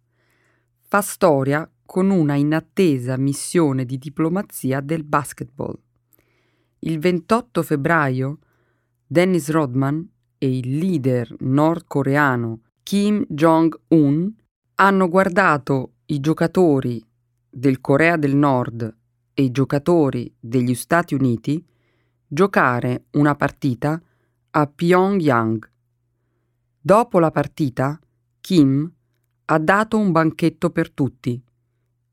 fa 0.79 1.01
storia 1.01 1.69
con 1.85 2.09
una 2.09 2.35
inattesa 2.35 3.17
missione 3.17 3.83
di 3.83 3.97
diplomazia 3.97 4.79
del 4.79 5.03
basketball. 5.03 5.77
Il 6.79 6.99
28 6.99 7.63
febbraio 7.63 8.39
Dennis 9.05 9.49
Rodman 9.49 10.09
e 10.37 10.57
il 10.57 10.77
leader 10.77 11.35
nordcoreano 11.39 12.61
Kim 12.81 13.25
Jong-un 13.27 14.33
hanno 14.75 15.09
guardato 15.09 15.95
i 16.11 16.19
giocatori 16.19 17.03
del 17.47 17.81
Corea 17.81 18.17
del 18.17 18.35
Nord 18.35 18.97
e 19.31 19.43
i 19.43 19.51
giocatori 19.51 20.33
degli 20.39 20.73
Stati 20.73 21.13
Uniti 21.13 21.63
giocare 22.25 23.05
una 23.11 23.35
partita 23.35 24.01
a 24.51 24.67
Pyongyang. 24.67 25.71
Dopo 26.81 27.19
la 27.19 27.29
partita, 27.29 27.99
Kim 28.41 28.91
ha 29.45 29.59
dato 29.59 29.97
un 29.99 30.11
banchetto 30.11 30.71
per 30.71 30.91
tutti, 30.91 31.39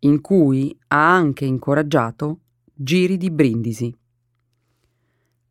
in 0.01 0.21
cui 0.21 0.79
ha 0.89 1.15
anche 1.15 1.47
incoraggiato 1.47 2.41
giri 2.75 3.17
di 3.17 3.31
brindisi. 3.31 3.97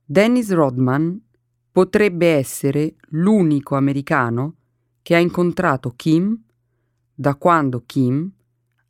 Dennis 0.05 0.51
Rodman 0.51 1.19
potrebbe 1.71 2.27
essere 2.27 2.95
l'unico 3.09 3.75
americano 3.75 4.55
che 5.01 5.15
ha 5.15 5.19
incontrato 5.19 5.93
Kim 5.95 6.39
da 7.15 7.35
quando 7.35 7.83
Kim 7.85 8.33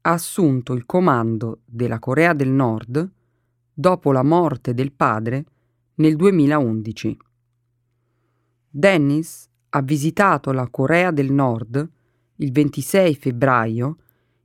ha 0.05 0.11
assunto 0.11 0.73
il 0.73 0.85
comando 0.85 1.61
della 1.65 1.97
Corea 1.97 2.33
del 2.33 2.49
Nord 2.49 3.11
dopo 3.73 4.11
la 4.11 4.23
morte 4.23 4.75
del 4.75 4.91
padre 4.91 5.45
nel 5.95 6.15
2011. 6.15 7.17
Dennis 8.69 9.49
ha 9.69 9.81
visitato 9.81 10.51
la 10.51 10.67
Corea 10.69 11.09
del 11.09 11.31
Nord 11.31 11.91
il 12.35 12.51
26 12.51 13.15
febbraio 13.15 13.97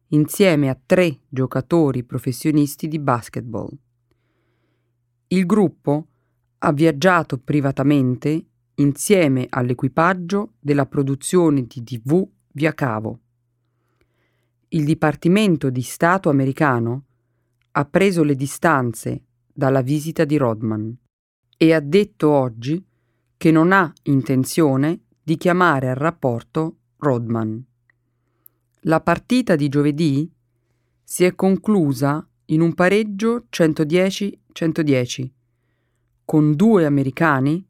insieme 0.09 0.71
a 0.71 0.79
tre 0.85 1.21
giocatori 1.29 2.05
professionisti 2.05 2.89
di 2.89 2.99
basketball. 2.99 3.71
Il 5.29 5.45
gruppo 5.45 6.07
ha 6.59 6.73
viaggiato 6.73 7.37
privatamente 7.37 8.47
insieme 8.77 9.47
all'equipaggio 9.51 10.55
della 10.59 10.87
produzione 10.87 11.67
di 11.67 11.83
TV 11.83 12.27
via 12.53 12.73
cavo. 12.73 13.21
Il 14.73 14.85
Dipartimento 14.85 15.69
di 15.69 15.83
Stato 15.83 16.29
americano 16.29 17.07
ha 17.73 17.85
preso 17.87 18.23
le 18.23 18.37
distanze 18.37 19.25
dalla 19.53 19.81
visita 19.81 20.25
di 20.25 20.37
Rodman 20.37 20.97
e 21.57 21.73
ha 21.73 21.81
detto 21.81 22.31
oggi 22.31 22.81
che 23.37 23.51
non 23.51 23.73
ha 23.73 23.93
intenzione 24.05 25.07
di 25.21 25.37
chiamare 25.37 25.89
al 25.89 25.97
rapporto 25.97 26.77
Rodman. 26.99 27.61
La 28.83 29.01
partita 29.01 29.57
di 29.57 29.69
giovedì 29.69 30.31
si 31.03 31.25
è 31.25 31.35
conclusa 31.35 32.25
in 32.47 32.61
un 32.61 32.73
pareggio 32.73 33.47
110-110, 33.51 35.31
con 36.25 36.55
due 36.55 36.87
americani 36.87 37.67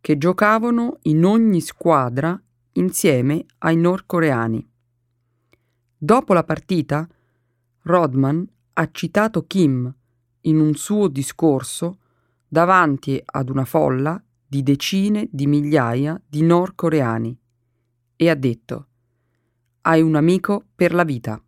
che 0.00 0.16
giocavano 0.16 0.96
in 1.02 1.26
ogni 1.26 1.60
squadra 1.60 2.40
insieme 2.72 3.44
ai 3.58 3.76
nordcoreani. 3.76 4.66
Dopo 6.00 6.32
la 6.32 6.44
partita, 6.44 7.08
Rodman 7.82 8.48
ha 8.74 8.90
citato 8.92 9.44
Kim 9.46 9.92
in 10.42 10.60
un 10.60 10.74
suo 10.74 11.08
discorso 11.08 11.98
davanti 12.46 13.20
ad 13.24 13.50
una 13.50 13.64
folla 13.64 14.22
di 14.46 14.62
decine 14.62 15.28
di 15.32 15.48
migliaia 15.48 16.20
di 16.24 16.42
nordcoreani 16.42 17.36
e 18.14 18.30
ha 18.30 18.34
detto 18.36 18.86
hai 19.82 20.00
un 20.00 20.14
amico 20.14 20.66
per 20.74 20.94
la 20.94 21.02
vita. 21.02 21.42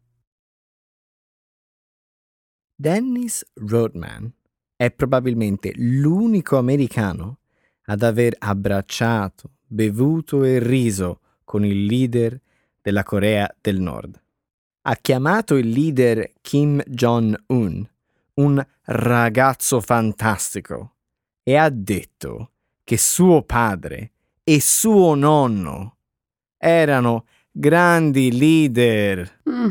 Dennis 2.75 3.45
Rodman 3.55 4.33
è 4.75 4.91
probabilmente 4.91 5.73
l'unico 5.77 6.57
americano 6.57 7.39
ad 7.85 8.03
aver 8.03 8.35
abbracciato, 8.39 9.59
bevuto 9.67 10.43
e 10.43 10.59
riso 10.59 11.21
con 11.45 11.65
il 11.65 11.85
leader 11.85 12.41
della 12.81 13.03
Corea 13.03 13.55
del 13.61 13.81
Nord. 13.81 14.21
Ha 14.83 14.97
chiamato 14.97 15.57
il 15.57 15.69
leader 15.69 16.33
Kim 16.41 16.83
Jong-un 16.87 17.87
un 18.35 18.67
ragazzo 18.85 19.81
fantastico 19.81 20.95
e 21.43 21.57
ha 21.57 21.69
detto 21.69 22.53
che 22.83 22.97
suo 22.97 23.43
padre 23.43 24.13
e 24.43 24.59
suo 24.61 25.15
nonno 25.15 25.97
erano 26.57 27.27
grandi 27.51 28.37
leader. 28.37 29.43
Mm, 29.51 29.69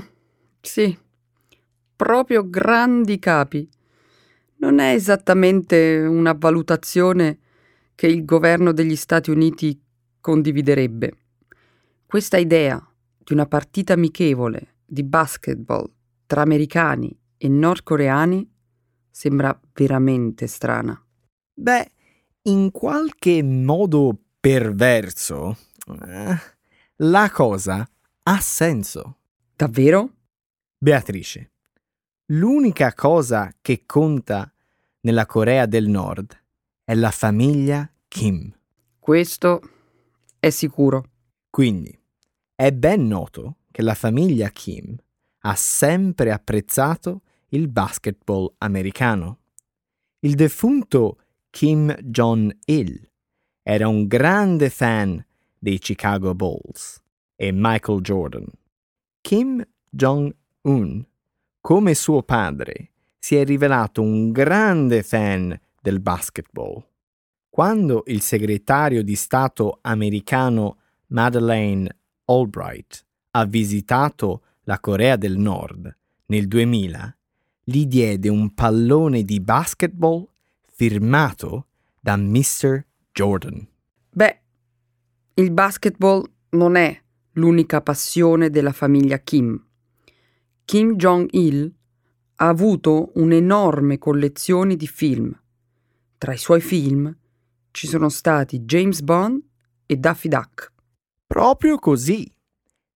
sì, 0.61 0.97
proprio 1.95 2.47
grandi 2.47 3.17
capi. 3.17 3.67
Non 4.57 4.79
è 4.79 4.93
esattamente 4.93 6.05
una 6.07 6.33
valutazione 6.33 7.39
che 7.95 8.07
il 8.07 8.25
governo 8.25 8.73
degli 8.73 8.95
Stati 8.95 9.31
Uniti 9.31 9.81
condividerebbe. 10.21 11.13
Questa 12.05 12.37
idea 12.37 12.79
di 13.17 13.33
una 13.33 13.47
partita 13.47 13.93
amichevole 13.93 14.75
di 14.89 15.03
basketball 15.03 15.89
tra 16.25 16.41
americani 16.41 17.17
e 17.37 17.47
nordcoreani 17.47 18.49
sembra 19.09 19.57
veramente 19.73 20.47
strana. 20.47 21.01
Beh, 21.53 21.91
in 22.43 22.71
qualche 22.71 23.43
modo 23.43 24.17
perverso. 24.39 25.57
Eh 26.05 26.57
la 27.01 27.29
cosa 27.31 27.89
ha 28.23 28.39
senso. 28.41 29.19
Davvero? 29.55 30.15
Beatrice, 30.77 31.51
l'unica 32.27 32.93
cosa 32.93 33.53
che 33.61 33.83
conta 33.85 34.51
nella 35.01 35.25
Corea 35.25 35.65
del 35.65 35.87
Nord 35.87 36.37
è 36.83 36.93
la 36.95 37.11
famiglia 37.11 37.89
Kim. 38.07 38.53
Questo 38.99 39.61
è 40.39 40.49
sicuro. 40.49 41.05
Quindi, 41.49 41.97
è 42.53 42.71
ben 42.73 43.07
noto 43.07 43.58
che 43.79 43.85
la 43.85 43.93
famiglia 43.93 44.49
Kim 44.49 44.93
ha 45.43 45.55
sempre 45.55 46.33
apprezzato 46.33 47.21
il 47.51 47.69
basketball 47.69 48.53
americano. 48.57 49.39
Il 50.19 50.35
defunto 50.35 51.21
Kim 51.49 51.95
Jong-il 52.01 53.09
era 53.63 53.87
un 53.87 54.05
grande 54.05 54.69
fan 54.69 55.25
dei 55.57 55.79
Chicago 55.79 56.35
Bulls 56.35 57.01
e 57.37 57.53
Michael 57.53 58.01
Jordan. 58.01 58.47
Kim 59.21 59.65
Jong-un, 59.89 61.07
come 61.61 61.93
suo 61.93 62.21
padre, 62.21 62.91
si 63.17 63.37
è 63.37 63.45
rivelato 63.45 64.01
un 64.01 64.31
grande 64.31 65.03
fan 65.03 65.57
del 65.81 66.01
basketball. 66.01 66.85
Quando 67.49 68.03
il 68.07 68.19
segretario 68.19 69.03
di 69.03 69.15
Stato 69.15 69.79
americano 69.83 70.79
Madeleine 71.07 71.89
Albright 72.25 73.07
ha 73.31 73.45
visitato 73.45 74.43
la 74.63 74.79
Corea 74.79 75.15
del 75.15 75.37
Nord 75.37 75.95
nel 76.27 76.47
2000, 76.47 77.17
gli 77.63 77.85
diede 77.85 78.29
un 78.29 78.53
pallone 78.53 79.23
di 79.23 79.39
basketball 79.39 80.27
firmato 80.71 81.67
da 81.99 82.15
Mr. 82.15 82.85
Jordan. 83.11 83.67
Beh, 84.11 84.41
il 85.35 85.51
basketball 85.51 86.23
non 86.49 86.75
è 86.75 86.99
l'unica 87.33 87.81
passione 87.81 88.49
della 88.49 88.71
famiglia 88.71 89.17
Kim. 89.19 89.63
Kim 90.65 90.95
Jong-il 90.95 91.73
ha 92.35 92.47
avuto 92.47 93.11
un'enorme 93.15 93.97
collezione 93.97 94.75
di 94.75 94.87
film. 94.87 95.37
Tra 96.17 96.33
i 96.33 96.37
suoi 96.37 96.61
film 96.61 97.15
ci 97.71 97.87
sono 97.87 98.09
stati 98.09 98.59
James 98.61 99.01
Bond 99.01 99.41
e 99.85 99.97
Daffy 99.97 100.29
Duck. 100.29 100.71
Proprio 101.25 101.77
così. 101.77 102.31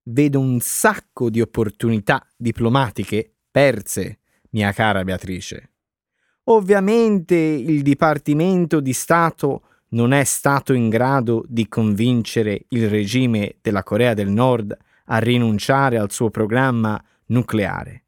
Vedo 0.04 0.40
un 0.40 0.60
sacco 0.60 1.30
di 1.30 1.42
opportunità 1.42 2.26
diplomatiche 2.36 3.36
perse, 3.50 4.20
mia 4.50 4.72
cara 4.74 5.04
Beatrice. 5.04 5.70
Ovviamente 6.46 7.36
il 7.36 7.82
Dipartimento 7.84 8.82
di 8.82 8.92
Stato 8.92 9.62
non 9.90 10.12
è 10.12 10.24
stato 10.24 10.74
in 10.74 10.90
grado 10.90 11.46
di 11.48 11.68
convincere 11.68 12.66
il 12.70 12.90
regime 12.90 13.58
della 13.62 13.84
Corea 13.84 14.14
del 14.14 14.30
Nord 14.30 14.76
a 15.06 15.18
rinunciare 15.20 15.98
al 15.98 16.12
suo 16.12 16.30
programma 16.30 17.02
nucleare, 17.28 18.06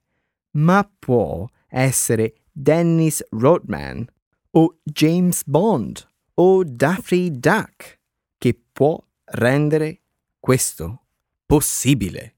ma 0.52 0.90
può 0.98 1.48
essere 1.68 2.34
Dennis 2.52 3.26
Rodman 3.30 4.06
o 4.52 4.78
James 4.84 5.44
Bond 5.46 6.08
o 6.36 6.64
Daffy 6.64 7.32
Duck 7.32 8.00
che 8.38 8.60
può 8.72 9.02
rendere 9.26 10.02
questo 10.40 11.05
possibile. 11.46 12.36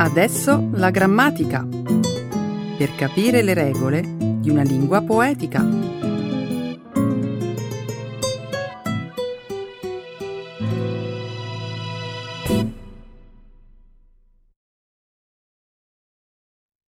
Adesso 0.00 0.70
la 0.74 0.90
grammatica 0.90 1.66
per 2.78 2.94
capire 2.96 3.42
le 3.42 3.54
regole 3.54 4.00
di 4.40 4.48
una 4.48 4.62
lingua 4.62 5.02
poetica. 5.02 5.60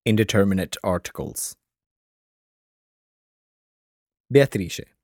Indeterminate 0.03 0.79
articles. 0.83 1.55
Beatrice, 4.29 5.00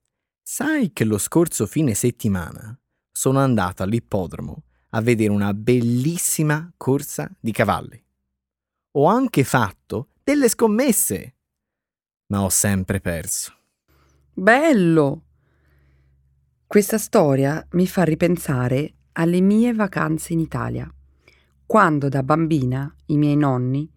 sai 0.48 0.92
che 0.92 1.04
lo 1.04 1.18
scorso 1.18 1.66
fine 1.66 1.92
settimana 1.92 2.78
sono 3.10 3.40
andata 3.40 3.82
all'ippodromo 3.82 4.62
a 4.90 5.00
vedere 5.00 5.32
una 5.32 5.52
bellissima 5.52 6.72
corsa 6.76 7.28
di 7.40 7.50
cavalli. 7.50 8.00
Ho 8.92 9.06
anche 9.06 9.42
fatto 9.42 10.10
delle 10.22 10.48
scommesse. 10.48 11.34
Ma 12.28 12.44
ho 12.44 12.48
sempre 12.48 13.00
perso. 13.00 13.54
Bello! 14.32 15.24
Questa 16.64 16.98
storia 16.98 17.66
mi 17.72 17.88
fa 17.88 18.04
ripensare 18.04 18.94
alle 19.12 19.40
mie 19.40 19.74
vacanze 19.74 20.32
in 20.32 20.38
Italia, 20.38 20.88
quando 21.66 22.08
da 22.08 22.22
bambina 22.22 22.94
i 23.06 23.16
miei 23.16 23.36
nonni 23.36 23.90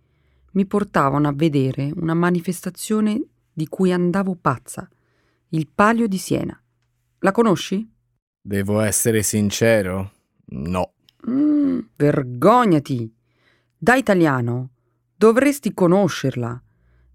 mi 0.54 0.66
portavano 0.66 1.28
a 1.28 1.34
vedere 1.34 1.92
una 1.96 2.16
manifestazione 2.16 3.24
di 3.54 3.68
cui 3.68 3.92
andavo 3.92 4.34
pazza, 4.34 4.90
il 5.50 5.68
Palio 5.74 6.08
di 6.08 6.18
Siena. 6.18 6.62
La 7.20 7.32
conosci? 7.32 7.90
Devo 8.42 8.82
essere 8.82 9.24
sincero? 9.24 10.12
No. 10.48 10.94
Mm, 11.28 11.80
vergognati! 11.96 13.16
Da 13.78 13.96
italiano 13.96 14.72
dovresti 15.16 15.74
conoscerla. 15.74 16.62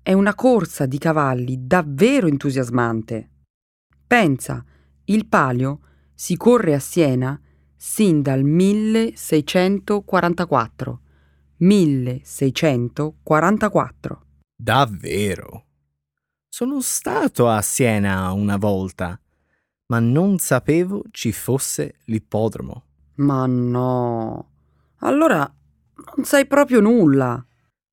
È 0.03 0.13
una 0.13 0.35
corsa 0.35 0.87
di 0.87 0.99
cavalli 0.99 1.67
davvero 1.67 2.27
entusiasmante. 2.27 3.31
Pensa, 4.07 4.63
il 5.05 5.27
palio 5.27 5.81
si 6.15 6.37
corre 6.37 6.75
a 6.75 6.79
Siena 6.79 7.41
sin 7.77 8.21
dal 8.21 8.43
1644. 8.43 11.01
1644. 11.57 14.23
Davvero? 14.57 15.64
Sono 16.57 16.81
stato 16.83 17.49
a 17.49 17.61
Siena 17.63 18.31
una 18.31 18.57
volta, 18.57 19.21
ma 19.87 19.99
non 19.99 20.39
sapevo 20.39 21.03
ci 21.11 21.33
fosse 21.33 21.97
l'ippodromo. 22.05 22.85
Ma 23.17 23.45
no. 23.47 24.51
Allora 24.99 25.53
non 26.15 26.25
sai 26.25 26.47
proprio 26.47 26.79
nulla. 26.79 27.45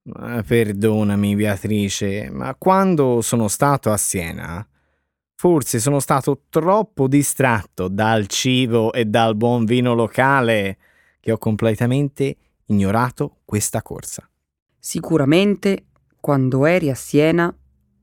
Ma 0.03 0.43
perdonami, 0.43 1.35
Beatrice, 1.35 2.29
ma 2.29 2.53
quando 2.53 3.21
sono 3.21 3.47
stato 3.47 3.91
a 3.91 3.97
Siena, 3.97 4.63
forse 5.33 5.79
sono 5.79 5.99
stato 5.99 6.43
troppo 6.47 7.07
distratto 7.07 7.87
dal 7.87 8.27
cibo 8.27 8.93
e 8.93 9.05
dal 9.05 9.35
buon 9.35 9.65
vino 9.65 9.95
locale 9.95 10.77
che 11.19 11.31
ho 11.31 11.39
completamente 11.39 12.37
ignorato 12.65 13.37
questa 13.43 13.81
corsa. 13.81 14.29
Sicuramente, 14.77 15.85
quando 16.19 16.67
eri 16.67 16.91
a 16.91 16.95
Siena, 16.95 17.51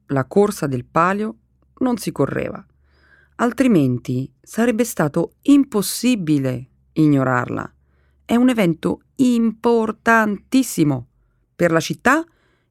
la 0.09 0.25
corsa 0.25 0.67
del 0.67 0.85
palio 0.85 1.37
non 1.79 1.97
si 1.97 2.13
correva, 2.13 2.65
altrimenti 3.37 4.33
sarebbe 4.41 4.85
stato 4.85 5.35
impossibile 5.43 6.69
ignorarla. 6.93 7.73
È 8.25 8.35
un 8.35 8.49
evento 8.49 9.01
importantissimo 9.17 11.09
per 11.55 11.73
la 11.73 11.81
città 11.81 12.25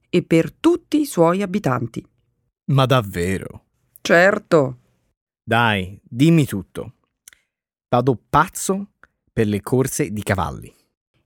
e 0.10 0.24
per 0.24 0.52
tutti 0.54 1.02
i 1.02 1.06
suoi 1.06 1.42
abitanti. 1.42 2.06
Ma 2.66 2.86
davvero? 2.86 3.66
Certo. 4.02 4.80
Dai, 5.44 6.00
dimmi 6.04 6.46
tutto. 6.46 6.94
Vado 7.90 8.20
pazzo 8.30 8.92
per 9.32 9.48
le 9.48 9.62
corse 9.62 10.12
di 10.12 10.22
cavalli. 10.22 10.74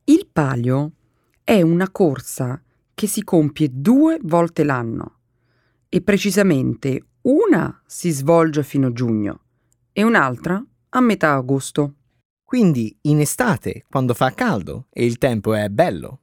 Il 0.05 0.27
palio 0.31 0.91
è 1.43 1.61
una 1.61 1.89
corsa 1.89 2.61
che 2.93 3.07
si 3.07 3.23
compie 3.23 3.69
due 3.71 4.19
volte 4.21 4.63
l'anno 4.63 5.20
e 5.93 6.01
precisamente 6.01 7.07
una 7.23 7.83
si 7.85 8.11
svolge 8.11 8.63
fino 8.63 8.87
a 8.87 8.93
giugno 8.93 9.41
e 9.91 10.03
un'altra 10.03 10.65
a 10.89 11.01
metà 11.01 11.33
agosto. 11.33 11.95
Quindi 12.45 12.97
in 13.01 13.19
estate, 13.19 13.83
quando 13.89 14.13
fa 14.13 14.31
caldo 14.31 14.87
e 14.89 15.03
il 15.03 15.17
tempo 15.17 15.53
è 15.53 15.67
bello. 15.67 16.21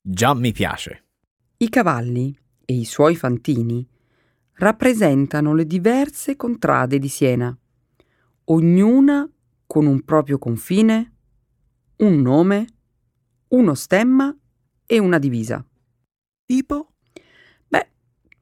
Già 0.00 0.34
mi 0.34 0.52
piace. 0.52 1.06
I 1.56 1.68
cavalli 1.68 2.36
e 2.64 2.74
i 2.74 2.84
suoi 2.84 3.16
fantini 3.16 3.84
rappresentano 4.54 5.52
le 5.52 5.66
diverse 5.66 6.36
contrade 6.36 7.00
di 7.00 7.08
Siena, 7.08 7.56
ognuna 8.44 9.28
con 9.66 9.86
un 9.86 10.02
proprio 10.02 10.38
confine, 10.38 11.12
un 11.96 12.20
nome, 12.20 12.66
uno 13.48 13.74
stemma 13.74 14.32
e 14.86 14.98
una 15.00 15.18
divisa. 15.18 15.66
Tipo? 16.44 16.91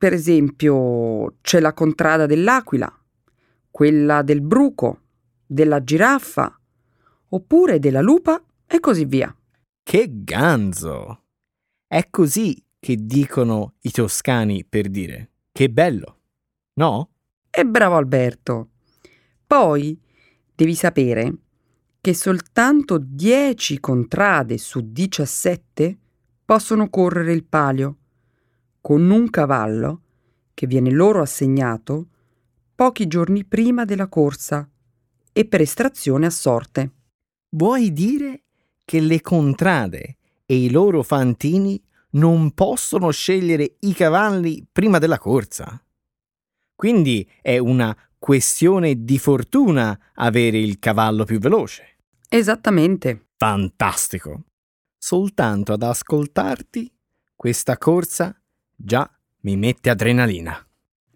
Per 0.00 0.14
esempio 0.14 1.34
c'è 1.42 1.60
la 1.60 1.74
contrada 1.74 2.24
dell'aquila, 2.24 2.90
quella 3.70 4.22
del 4.22 4.40
bruco, 4.40 5.02
della 5.44 5.84
giraffa, 5.84 6.58
oppure 7.28 7.78
della 7.78 8.00
lupa 8.00 8.42
e 8.66 8.80
così 8.80 9.04
via. 9.04 9.36
Che 9.82 10.06
ganzo! 10.10 11.24
È 11.86 12.06
così 12.08 12.64
che 12.78 12.96
dicono 12.98 13.74
i 13.80 13.90
toscani 13.90 14.64
per 14.64 14.88
dire 14.88 15.32
che 15.52 15.68
bello, 15.68 16.20
no? 16.76 17.10
E 17.50 17.66
bravo 17.66 17.96
Alberto. 17.96 18.70
Poi 19.46 20.00
devi 20.54 20.74
sapere 20.76 21.34
che 22.00 22.14
soltanto 22.14 22.96
10 22.98 23.78
contrade 23.80 24.56
su 24.56 24.80
17 24.80 25.98
possono 26.42 26.88
correre 26.88 27.34
il 27.34 27.44
palio, 27.44 27.96
con 28.80 29.10
un 29.10 29.30
cavallo 29.30 30.02
che 30.54 30.66
viene 30.66 30.90
loro 30.90 31.20
assegnato 31.20 32.08
pochi 32.74 33.06
giorni 33.06 33.44
prima 33.44 33.84
della 33.84 34.08
corsa 34.08 34.68
e 35.32 35.44
per 35.44 35.60
estrazione 35.60 36.26
a 36.26 36.30
sorte. 36.30 36.92
Vuoi 37.50 37.92
dire 37.92 38.42
che 38.84 39.00
le 39.00 39.20
contrade 39.20 40.16
e 40.46 40.56
i 40.56 40.70
loro 40.70 41.02
fantini 41.02 41.82
non 42.12 42.52
possono 42.52 43.10
scegliere 43.10 43.76
i 43.80 43.92
cavalli 43.92 44.66
prima 44.70 44.98
della 44.98 45.18
corsa? 45.18 45.82
Quindi 46.74 47.28
è 47.40 47.58
una 47.58 47.96
questione 48.18 49.04
di 49.04 49.18
fortuna 49.18 49.98
avere 50.14 50.58
il 50.58 50.78
cavallo 50.78 51.24
più 51.24 51.38
veloce. 51.38 51.98
Esattamente. 52.28 53.26
Fantastico. 53.36 54.44
Soltanto 54.96 55.72
ad 55.72 55.82
ascoltarti, 55.82 56.92
questa 57.36 57.78
corsa 57.78 58.39
già 58.82 59.08
mi 59.40 59.56
mette 59.56 59.90
adrenalina. 59.90 60.64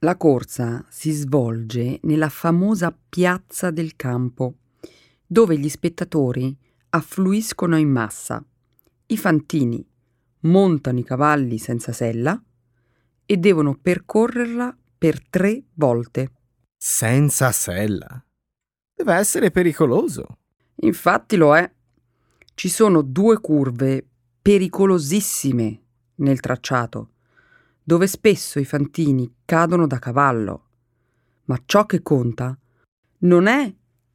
La 0.00 0.16
corsa 0.16 0.84
si 0.88 1.12
svolge 1.12 1.98
nella 2.02 2.28
famosa 2.28 2.96
piazza 3.08 3.70
del 3.70 3.96
campo 3.96 4.56
dove 5.26 5.58
gli 5.58 5.68
spettatori 5.68 6.56
affluiscono 6.90 7.76
in 7.76 7.88
massa. 7.88 8.44
I 9.06 9.16
fantini 9.16 9.84
montano 10.40 10.98
i 10.98 11.04
cavalli 11.04 11.58
senza 11.58 11.92
sella 11.92 12.40
e 13.26 13.36
devono 13.36 13.76
percorrerla 13.80 14.76
per 14.98 15.26
tre 15.28 15.64
volte. 15.74 16.32
Senza 16.76 17.50
sella? 17.50 18.22
Deve 18.94 19.14
essere 19.14 19.50
pericoloso. 19.50 20.38
Infatti 20.76 21.36
lo 21.36 21.56
è. 21.56 21.72
Ci 22.54 22.68
sono 22.68 23.02
due 23.02 23.40
curve 23.40 24.06
pericolosissime 24.40 25.82
nel 26.16 26.40
tracciato, 26.40 27.13
dove 27.84 28.06
spesso 28.06 28.58
i 28.58 28.64
fantini 28.64 29.30
cadono 29.44 29.86
da 29.86 29.98
cavallo. 29.98 30.62
Ma 31.44 31.60
ciò 31.66 31.84
che 31.84 32.02
conta 32.02 32.58
non 33.18 33.46
è 33.46 33.72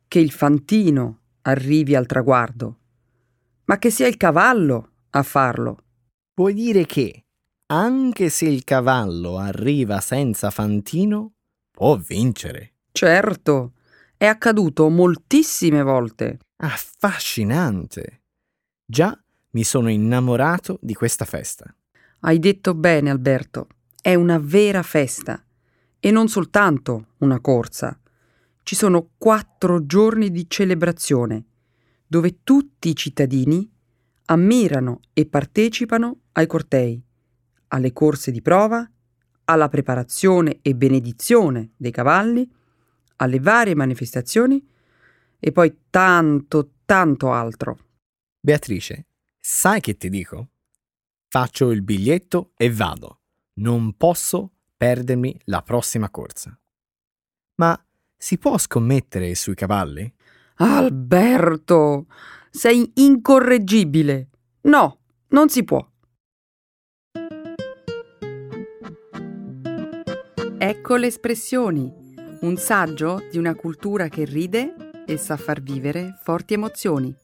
che 0.07 0.19
il 0.19 0.31
fantino 0.31 1.19
arrivi 1.43 1.95
al 1.95 2.07
traguardo, 2.07 2.77
ma 3.65 3.77
che 3.77 3.91
sia 3.91 4.07
il 4.07 4.17
cavallo 4.17 4.91
a 5.11 5.23
farlo. 5.23 5.77
Vuoi 6.33 6.53
dire 6.53 6.85
che, 6.85 7.25
anche 7.67 8.29
se 8.29 8.45
il 8.45 8.63
cavallo 8.63 9.37
arriva 9.37 9.99
senza 9.99 10.49
fantino, 10.49 11.33
può 11.69 11.95
vincere? 11.97 12.73
Certo, 12.91 13.73
è 14.17 14.25
accaduto 14.25 14.89
moltissime 14.89 15.83
volte. 15.83 16.39
Affascinante. 16.57 18.23
Già 18.83 19.17
mi 19.51 19.63
sono 19.63 19.89
innamorato 19.89 20.79
di 20.81 20.93
questa 20.93 21.25
festa. 21.25 21.73
Hai 22.21 22.39
detto 22.39 22.73
bene, 22.73 23.09
Alberto. 23.09 23.67
È 24.01 24.13
una 24.13 24.39
vera 24.39 24.83
festa. 24.83 25.43
E 25.99 26.11
non 26.11 26.27
soltanto 26.27 27.13
una 27.17 27.39
corsa 27.39 27.99
ci 28.69 28.75
sono 28.75 29.13
quattro 29.17 29.87
giorni 29.87 30.29
di 30.29 30.47
celebrazione, 30.47 31.43
dove 32.05 32.43
tutti 32.43 32.89
i 32.89 32.95
cittadini 32.95 33.67
ammirano 34.25 34.99
e 35.11 35.25
partecipano 35.25 36.19
ai 36.33 36.45
cortei, 36.45 37.01
alle 37.69 37.91
corse 37.93 38.29
di 38.29 38.43
prova, 38.43 38.87
alla 39.45 39.69
preparazione 39.69 40.59
e 40.61 40.75
benedizione 40.75 41.71
dei 41.77 41.89
cavalli, 41.89 42.47
alle 43.15 43.39
varie 43.39 43.73
manifestazioni 43.73 44.63
e 45.39 45.51
poi 45.51 45.75
tanto, 45.89 46.73
tanto 46.85 47.31
altro. 47.31 47.75
Beatrice, 48.39 49.07
sai 49.39 49.81
che 49.81 49.97
ti 49.97 50.09
dico? 50.09 50.49
Faccio 51.31 51.69
il 51.69 51.83
biglietto 51.83 52.53
e 52.57 52.71
vado. 52.71 53.19
Non 53.59 53.93
posso 53.93 54.53
perdermi 54.75 55.39
la 55.43 55.61
prossima 55.61 56.09
corsa. 56.09 56.59
Ma 57.57 57.79
si 58.17 58.39
può 58.39 58.57
scommettere 58.57 59.35
sui 59.35 59.53
cavalli? 59.53 60.11
Alberto, 60.55 62.07
sei 62.49 62.93
incorreggibile. 62.95 64.29
No, 64.61 65.01
non 65.27 65.49
si 65.49 65.63
può. 65.63 65.87
Ecco 70.57 70.95
le 70.95 71.07
espressioni, 71.07 71.93
un 72.41 72.57
saggio 72.57 73.27
di 73.29 73.37
una 73.37 73.53
cultura 73.53 74.07
che 74.07 74.25
ride 74.25 75.03
e 75.05 75.17
sa 75.17 75.37
far 75.37 75.61
vivere 75.61 76.17
forti 76.23 76.55
emozioni. 76.55 77.15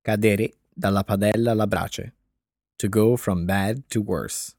Cadere 0.00 0.52
dalla 0.72 1.04
padella 1.04 1.50
alla 1.52 1.66
brace. 1.66 2.14
To 2.76 2.88
go 2.88 3.16
from 3.16 3.44
bad 3.44 3.82
to 3.88 4.00
worse. 4.00 4.54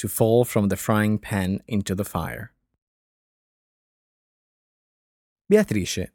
to 0.00 0.08
fall 0.08 0.44
from 0.44 0.68
the 0.68 0.76
frying 0.76 1.18
pan 1.18 1.60
into 1.66 1.94
the 1.94 2.04
fire. 2.04 2.54
Beatrice, 5.44 6.12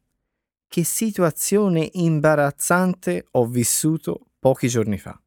che 0.68 0.84
situazione 0.84 1.90
imbarazzante 1.94 3.28
ho 3.32 3.46
vissuto 3.46 4.32
pochi 4.40 4.68
giorni 4.68 4.98
fa. 4.98 5.20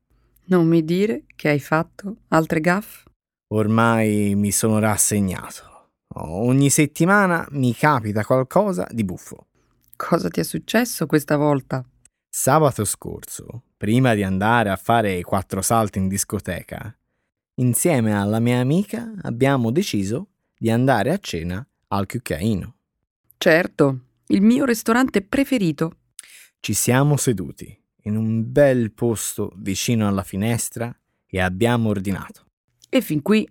Non 0.46 0.66
mi 0.66 0.82
dire 0.82 1.24
che 1.36 1.50
hai 1.50 1.60
fatto 1.60 2.22
altre 2.28 2.60
gaffe? 2.60 3.04
Ormai 3.52 4.34
mi 4.34 4.50
sono 4.50 4.80
rassegnato. 4.80 5.90
Ogni 6.14 6.68
settimana 6.70 7.46
mi 7.50 7.72
capita 7.74 8.24
qualcosa 8.24 8.88
di 8.90 9.04
buffo. 9.04 9.46
Cosa 9.94 10.28
ti 10.28 10.40
è 10.40 10.42
successo 10.42 11.06
questa 11.06 11.36
volta? 11.36 11.84
Sabato 12.40 12.84
scorso, 12.84 13.64
prima 13.76 14.14
di 14.14 14.22
andare 14.22 14.70
a 14.70 14.76
fare 14.76 15.22
quattro 15.22 15.60
salti 15.60 15.98
in 15.98 16.06
discoteca, 16.06 16.96
insieme 17.54 18.16
alla 18.16 18.38
mia 18.38 18.60
amica 18.60 19.12
abbiamo 19.22 19.72
deciso 19.72 20.28
di 20.56 20.70
andare 20.70 21.10
a 21.10 21.18
cena 21.18 21.66
al 21.88 22.06
Cuccaino. 22.06 22.76
Certo, 23.38 24.00
il 24.28 24.40
mio 24.40 24.64
ristorante 24.66 25.20
preferito. 25.20 25.96
Ci 26.60 26.74
siamo 26.74 27.16
seduti 27.16 27.76
in 28.02 28.16
un 28.16 28.44
bel 28.52 28.92
posto 28.92 29.50
vicino 29.56 30.06
alla 30.06 30.22
finestra 30.22 30.96
e 31.26 31.40
abbiamo 31.40 31.88
ordinato. 31.88 32.46
E 32.88 33.00
fin 33.00 33.20
qui 33.20 33.50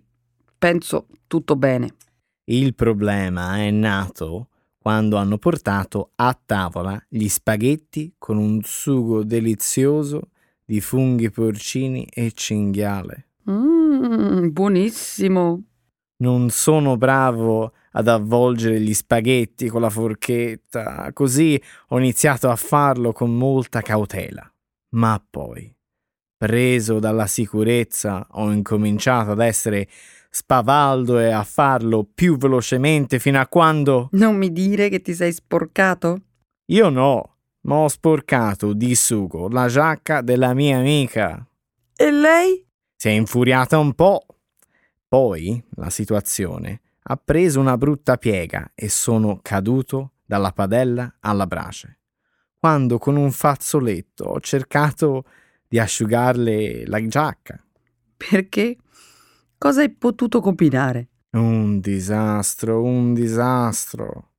penso 0.56 1.08
tutto 1.26 1.56
bene. 1.56 1.94
Il 2.44 2.74
problema 2.74 3.58
è 3.58 3.70
nato 3.70 4.47
quando 4.88 5.18
hanno 5.18 5.36
portato 5.36 6.12
a 6.14 6.40
tavola 6.46 6.98
gli 7.10 7.28
spaghetti 7.28 8.14
con 8.16 8.38
un 8.38 8.62
sugo 8.64 9.22
delizioso 9.22 10.30
di 10.64 10.80
funghi 10.80 11.30
porcini 11.30 12.06
e 12.10 12.32
cinghiale. 12.32 13.32
Mmm, 13.50 14.48
buonissimo. 14.48 15.62
Non 16.22 16.48
sono 16.48 16.96
bravo 16.96 17.74
ad 17.92 18.08
avvolgere 18.08 18.80
gli 18.80 18.94
spaghetti 18.94 19.68
con 19.68 19.82
la 19.82 19.90
forchetta, 19.90 21.10
così 21.12 21.62
ho 21.88 21.98
iniziato 21.98 22.48
a 22.48 22.56
farlo 22.56 23.12
con 23.12 23.36
molta 23.36 23.82
cautela. 23.82 24.50
Ma 24.94 25.22
poi, 25.22 25.70
preso 26.34 26.98
dalla 26.98 27.26
sicurezza, 27.26 28.26
ho 28.30 28.50
incominciato 28.50 29.32
ad 29.32 29.40
essere 29.40 29.86
spavaldo 30.28 31.18
e 31.18 31.30
a 31.30 31.42
farlo 31.42 32.04
più 32.04 32.36
velocemente 32.36 33.18
fino 33.18 33.40
a 33.40 33.46
quando... 33.46 34.08
Non 34.12 34.36
mi 34.36 34.52
dire 34.52 34.88
che 34.88 35.00
ti 35.00 35.14
sei 35.14 35.32
sporcato? 35.32 36.20
Io 36.66 36.88
no, 36.88 37.36
ma 37.62 37.76
ho 37.76 37.88
sporcato 37.88 38.72
di 38.72 38.94
sugo 38.94 39.48
la 39.48 39.68
giacca 39.68 40.20
della 40.20 40.54
mia 40.54 40.78
amica. 40.78 41.46
E 41.96 42.10
lei? 42.10 42.66
Si 42.96 43.08
è 43.08 43.12
infuriata 43.12 43.78
un 43.78 43.94
po'. 43.94 44.26
Poi 45.08 45.62
la 45.76 45.90
situazione 45.90 46.82
ha 47.02 47.16
preso 47.16 47.60
una 47.60 47.76
brutta 47.78 48.18
piega 48.18 48.72
e 48.74 48.88
sono 48.88 49.38
caduto 49.40 50.12
dalla 50.24 50.52
padella 50.52 51.16
alla 51.20 51.46
brace. 51.46 52.00
Quando 52.58 52.98
con 52.98 53.16
un 53.16 53.30
fazzoletto 53.30 54.24
ho 54.24 54.40
cercato 54.40 55.24
di 55.66 55.78
asciugarle 55.78 56.86
la 56.86 57.06
giacca. 57.06 57.62
Perché? 58.16 58.76
Cosa 59.58 59.80
hai 59.80 59.90
potuto 59.90 60.40
combinare? 60.40 61.08
Un 61.32 61.80
disastro, 61.80 62.80
un 62.80 63.12
disastro. 63.12 64.30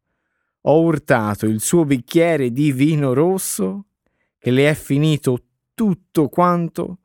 Ho 0.62 0.82
urtato 0.82 1.46
il 1.46 1.60
suo 1.60 1.84
bicchiere 1.84 2.54
di 2.54 2.72
vino 2.72 3.12
rosso 3.12 3.88
che 4.38 4.50
le 4.50 4.70
è 4.70 4.74
finito 4.74 5.44
tutto 5.74 6.30
quanto 6.30 7.00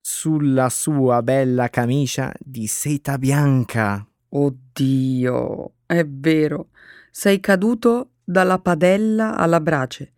sulla 0.00 0.68
sua 0.68 1.20
bella 1.22 1.68
camicia 1.68 2.32
di 2.38 2.68
seta 2.68 3.18
bianca. 3.18 4.06
Oddio, 4.28 5.72
è 5.84 6.06
vero, 6.06 6.68
sei 7.10 7.40
caduto 7.40 8.10
dalla 8.22 8.60
padella 8.60 9.36
alla 9.36 9.60
brace. 9.60 10.12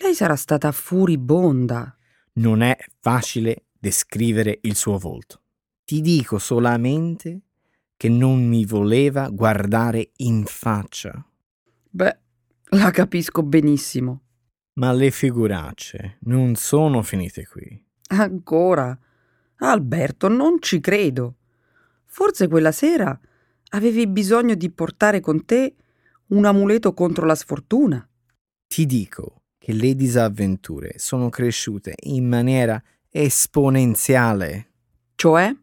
Lei 0.00 0.14
sarà 0.14 0.36
stata 0.36 0.70
furibonda. 0.70 1.96
Non 2.34 2.60
è 2.60 2.76
facile 3.00 3.68
descrivere 3.78 4.58
il 4.62 4.74
suo 4.74 4.98
volto. 4.98 5.43
Ti 5.84 6.00
dico 6.00 6.38
solamente 6.38 7.40
che 7.96 8.08
non 8.08 8.46
mi 8.46 8.64
voleva 8.64 9.28
guardare 9.28 10.12
in 10.16 10.44
faccia. 10.46 11.24
Beh, 11.90 12.18
la 12.70 12.90
capisco 12.90 13.42
benissimo. 13.42 14.22
Ma 14.74 14.92
le 14.92 15.10
figuracce 15.10 16.16
non 16.22 16.54
sono 16.54 17.02
finite 17.02 17.46
qui. 17.46 17.84
Ancora? 18.08 18.98
Alberto, 19.58 20.28
non 20.28 20.56
ci 20.60 20.80
credo. 20.80 21.36
Forse 22.06 22.48
quella 22.48 22.72
sera 22.72 23.18
avevi 23.70 24.06
bisogno 24.06 24.54
di 24.54 24.70
portare 24.70 25.20
con 25.20 25.44
te 25.44 25.74
un 26.28 26.44
amuleto 26.46 26.94
contro 26.94 27.26
la 27.26 27.34
sfortuna. 27.34 28.08
Ti 28.66 28.86
dico 28.86 29.42
che 29.58 29.72
le 29.72 29.94
disavventure 29.94 30.94
sono 30.96 31.28
cresciute 31.28 31.94
in 32.04 32.26
maniera 32.26 32.82
esponenziale. 33.10 34.70
Cioè? 35.14 35.54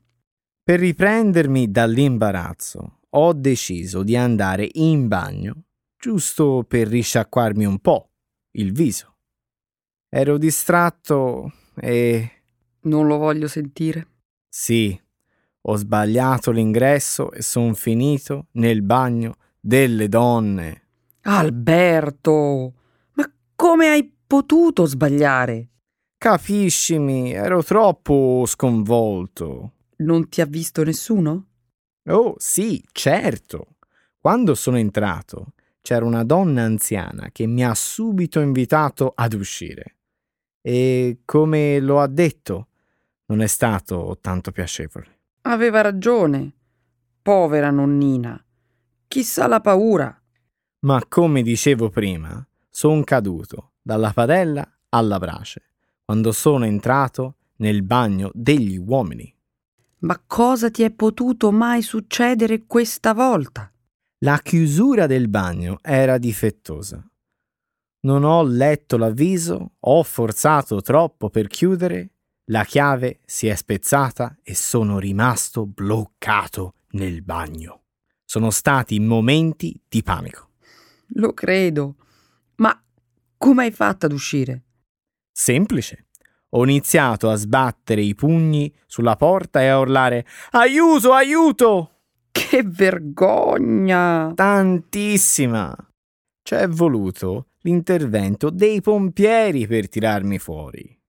Per 0.63 0.79
riprendermi 0.79 1.71
dall'imbarazzo, 1.71 2.99
ho 3.09 3.33
deciso 3.33 4.03
di 4.03 4.15
andare 4.15 4.69
in 4.73 5.07
bagno, 5.07 5.63
giusto 5.97 6.63
per 6.67 6.87
risciacquarmi 6.87 7.65
un 7.65 7.79
po' 7.79 8.11
il 8.51 8.71
viso. 8.71 9.15
Ero 10.07 10.37
distratto 10.37 11.51
e 11.73 12.31
non 12.81 13.07
lo 13.07 13.17
voglio 13.17 13.47
sentire. 13.47 14.07
Sì, 14.47 14.97
ho 15.61 15.75
sbagliato 15.77 16.51
l'ingresso 16.51 17.31
e 17.31 17.41
sono 17.41 17.73
finito 17.73 18.49
nel 18.51 18.83
bagno 18.83 19.37
delle 19.59 20.07
donne. 20.09 20.83
Alberto, 21.21 22.73
ma 23.13 23.31
come 23.55 23.87
hai 23.87 24.13
potuto 24.27 24.85
sbagliare? 24.85 25.69
Capiscimi, 26.19 27.31
ero 27.31 27.63
troppo 27.63 28.43
sconvolto. 28.45 29.73
Non 30.01 30.29
ti 30.29 30.41
ha 30.41 30.45
visto 30.45 30.83
nessuno? 30.83 31.47
Oh, 32.05 32.35
sì, 32.37 32.83
certo. 32.91 33.75
Quando 34.19 34.55
sono 34.55 34.77
entrato, 34.77 35.53
c'era 35.81 36.05
una 36.05 36.23
donna 36.23 36.63
anziana 36.63 37.29
che 37.31 37.45
mi 37.45 37.63
ha 37.63 37.75
subito 37.75 38.39
invitato 38.39 39.13
ad 39.15 39.33
uscire. 39.33 39.97
E 40.61 41.21
come 41.25 41.79
lo 41.79 41.99
ha 41.99 42.07
detto, 42.07 42.67
non 43.25 43.41
è 43.41 43.47
stato 43.47 44.17
tanto 44.21 44.51
piacevole. 44.51 45.19
Aveva 45.41 45.81
ragione. 45.81 46.53
Povera 47.21 47.69
nonnina. 47.69 48.43
Chissà 49.07 49.47
la 49.47 49.61
paura. 49.61 50.19
Ma 50.79 51.03
come 51.07 51.43
dicevo 51.43 51.89
prima, 51.89 52.43
son 52.69 53.03
caduto 53.03 53.73
dalla 53.81 54.11
padella 54.13 54.67
alla 54.89 55.19
brace 55.19 55.63
quando 56.03 56.31
sono 56.31 56.65
entrato 56.65 57.35
nel 57.57 57.83
bagno 57.83 58.31
degli 58.33 58.77
uomini. 58.77 59.33
Ma 60.01 60.21
cosa 60.25 60.69
ti 60.69 60.83
è 60.83 60.91
potuto 60.91 61.51
mai 61.51 61.81
succedere 61.81 62.65
questa 62.65 63.13
volta? 63.13 63.71
La 64.19 64.39
chiusura 64.39 65.07
del 65.07 65.27
bagno 65.27 65.79
era 65.81 66.17
difettosa. 66.17 67.03
Non 68.03 68.23
ho 68.23 68.43
letto 68.43 68.97
l'avviso, 68.97 69.73
ho 69.79 70.03
forzato 70.03 70.81
troppo 70.81 71.29
per 71.29 71.47
chiudere 71.47 72.11
la 72.51 72.65
chiave 72.65 73.21
si 73.23 73.47
è 73.47 73.55
spezzata 73.55 74.37
e 74.43 74.55
sono 74.55 74.99
rimasto 74.99 75.65
bloccato 75.65 76.73
nel 76.91 77.23
bagno. 77.23 77.83
Sono 78.25 78.49
stati 78.49 78.99
momenti 78.99 79.79
di 79.87 80.03
panico. 80.03 80.49
Lo 81.15 81.33
credo. 81.33 81.95
Ma 82.55 82.77
come 83.37 83.63
hai 83.63 83.71
fatto 83.71 84.05
ad 84.05 84.11
uscire? 84.11 84.63
Semplice. 85.31 86.07
Ho 86.53 86.63
iniziato 86.63 87.29
a 87.29 87.35
sbattere 87.35 88.01
i 88.01 88.13
pugni 88.13 88.73
sulla 88.85 89.15
porta 89.15 89.61
e 89.61 89.67
a 89.67 89.79
urlare 89.79 90.25
Aiuto, 90.51 91.13
aiuto! 91.13 91.91
Che 92.31 92.63
vergogna! 92.63 94.33
Tantissima! 94.35 95.73
C'è 96.41 96.67
voluto 96.67 97.47
l'intervento 97.61 98.49
dei 98.49 98.81
pompieri 98.81 99.65
per 99.67 99.87
tirarmi 99.87 100.39
fuori. 100.39 100.99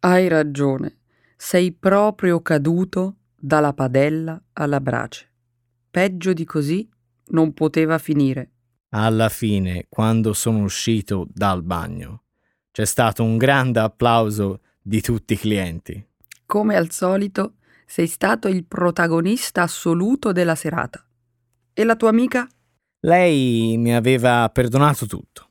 Hai 0.00 0.26
ragione, 0.28 0.98
sei 1.36 1.72
proprio 1.72 2.40
caduto 2.40 3.16
dalla 3.38 3.72
padella 3.72 4.42
alla 4.54 4.80
brace. 4.80 5.28
Peggio 5.90 6.32
di 6.32 6.44
così 6.44 6.88
non 7.28 7.52
poteva 7.52 7.98
finire. 7.98 8.50
Alla 8.90 9.28
fine, 9.28 9.86
quando 9.88 10.32
sono 10.32 10.62
uscito 10.64 11.28
dal 11.32 11.62
bagno, 11.62 12.24
c'è 12.72 12.84
stato 12.84 13.22
un 13.22 13.36
grande 13.36 13.78
applauso 13.78 14.62
di 14.90 15.00
tutti 15.00 15.34
i 15.34 15.38
clienti. 15.38 16.04
Come 16.44 16.74
al 16.74 16.90
solito, 16.90 17.58
sei 17.86 18.08
stato 18.08 18.48
il 18.48 18.64
protagonista 18.64 19.62
assoluto 19.62 20.32
della 20.32 20.56
serata. 20.56 21.06
E 21.72 21.84
la 21.84 21.94
tua 21.94 22.08
amica? 22.08 22.48
Lei 23.02 23.76
mi 23.78 23.94
aveva 23.94 24.50
perdonato 24.52 25.06
tutto. 25.06 25.50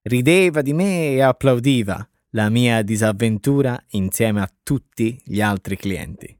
Rideva 0.00 0.62
di 0.62 0.72
me 0.72 1.10
e 1.10 1.20
applaudiva 1.20 2.08
la 2.30 2.48
mia 2.48 2.80
disavventura 2.80 3.78
insieme 3.90 4.40
a 4.40 4.50
tutti 4.62 5.20
gli 5.22 5.42
altri 5.42 5.76
clienti. 5.76 6.34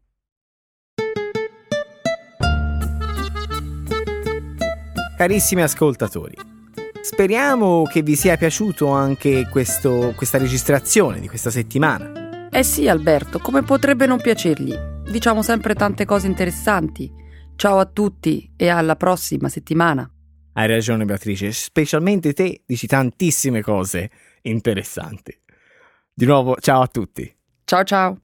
Carissimi 5.18 5.60
ascoltatori, 5.60 6.36
speriamo 7.02 7.82
che 7.82 8.00
vi 8.00 8.16
sia 8.16 8.38
piaciuto 8.38 8.88
anche 8.88 9.46
questo, 9.50 10.14
questa 10.16 10.38
registrazione 10.38 11.20
di 11.20 11.28
questa 11.28 11.50
settimana. 11.50 12.27
Eh 12.50 12.62
sì, 12.62 12.88
Alberto, 12.88 13.38
come 13.40 13.62
potrebbe 13.62 14.06
non 14.06 14.20
piacergli? 14.20 14.74
Diciamo 15.10 15.42
sempre 15.42 15.74
tante 15.74 16.04
cose 16.04 16.26
interessanti. 16.26 17.10
Ciao 17.56 17.78
a 17.78 17.84
tutti 17.84 18.52
e 18.56 18.68
alla 18.68 18.96
prossima 18.96 19.48
settimana. 19.48 20.10
Hai 20.54 20.66
ragione 20.66 21.04
Beatrice, 21.04 21.52
specialmente 21.52 22.32
te 22.32 22.62
dici 22.66 22.86
tantissime 22.86 23.62
cose 23.62 24.10
interessanti. 24.42 25.38
Di 26.12 26.24
nuovo, 26.24 26.56
ciao 26.58 26.80
a 26.80 26.88
tutti. 26.88 27.32
Ciao 27.64 27.84
ciao. 27.84 28.18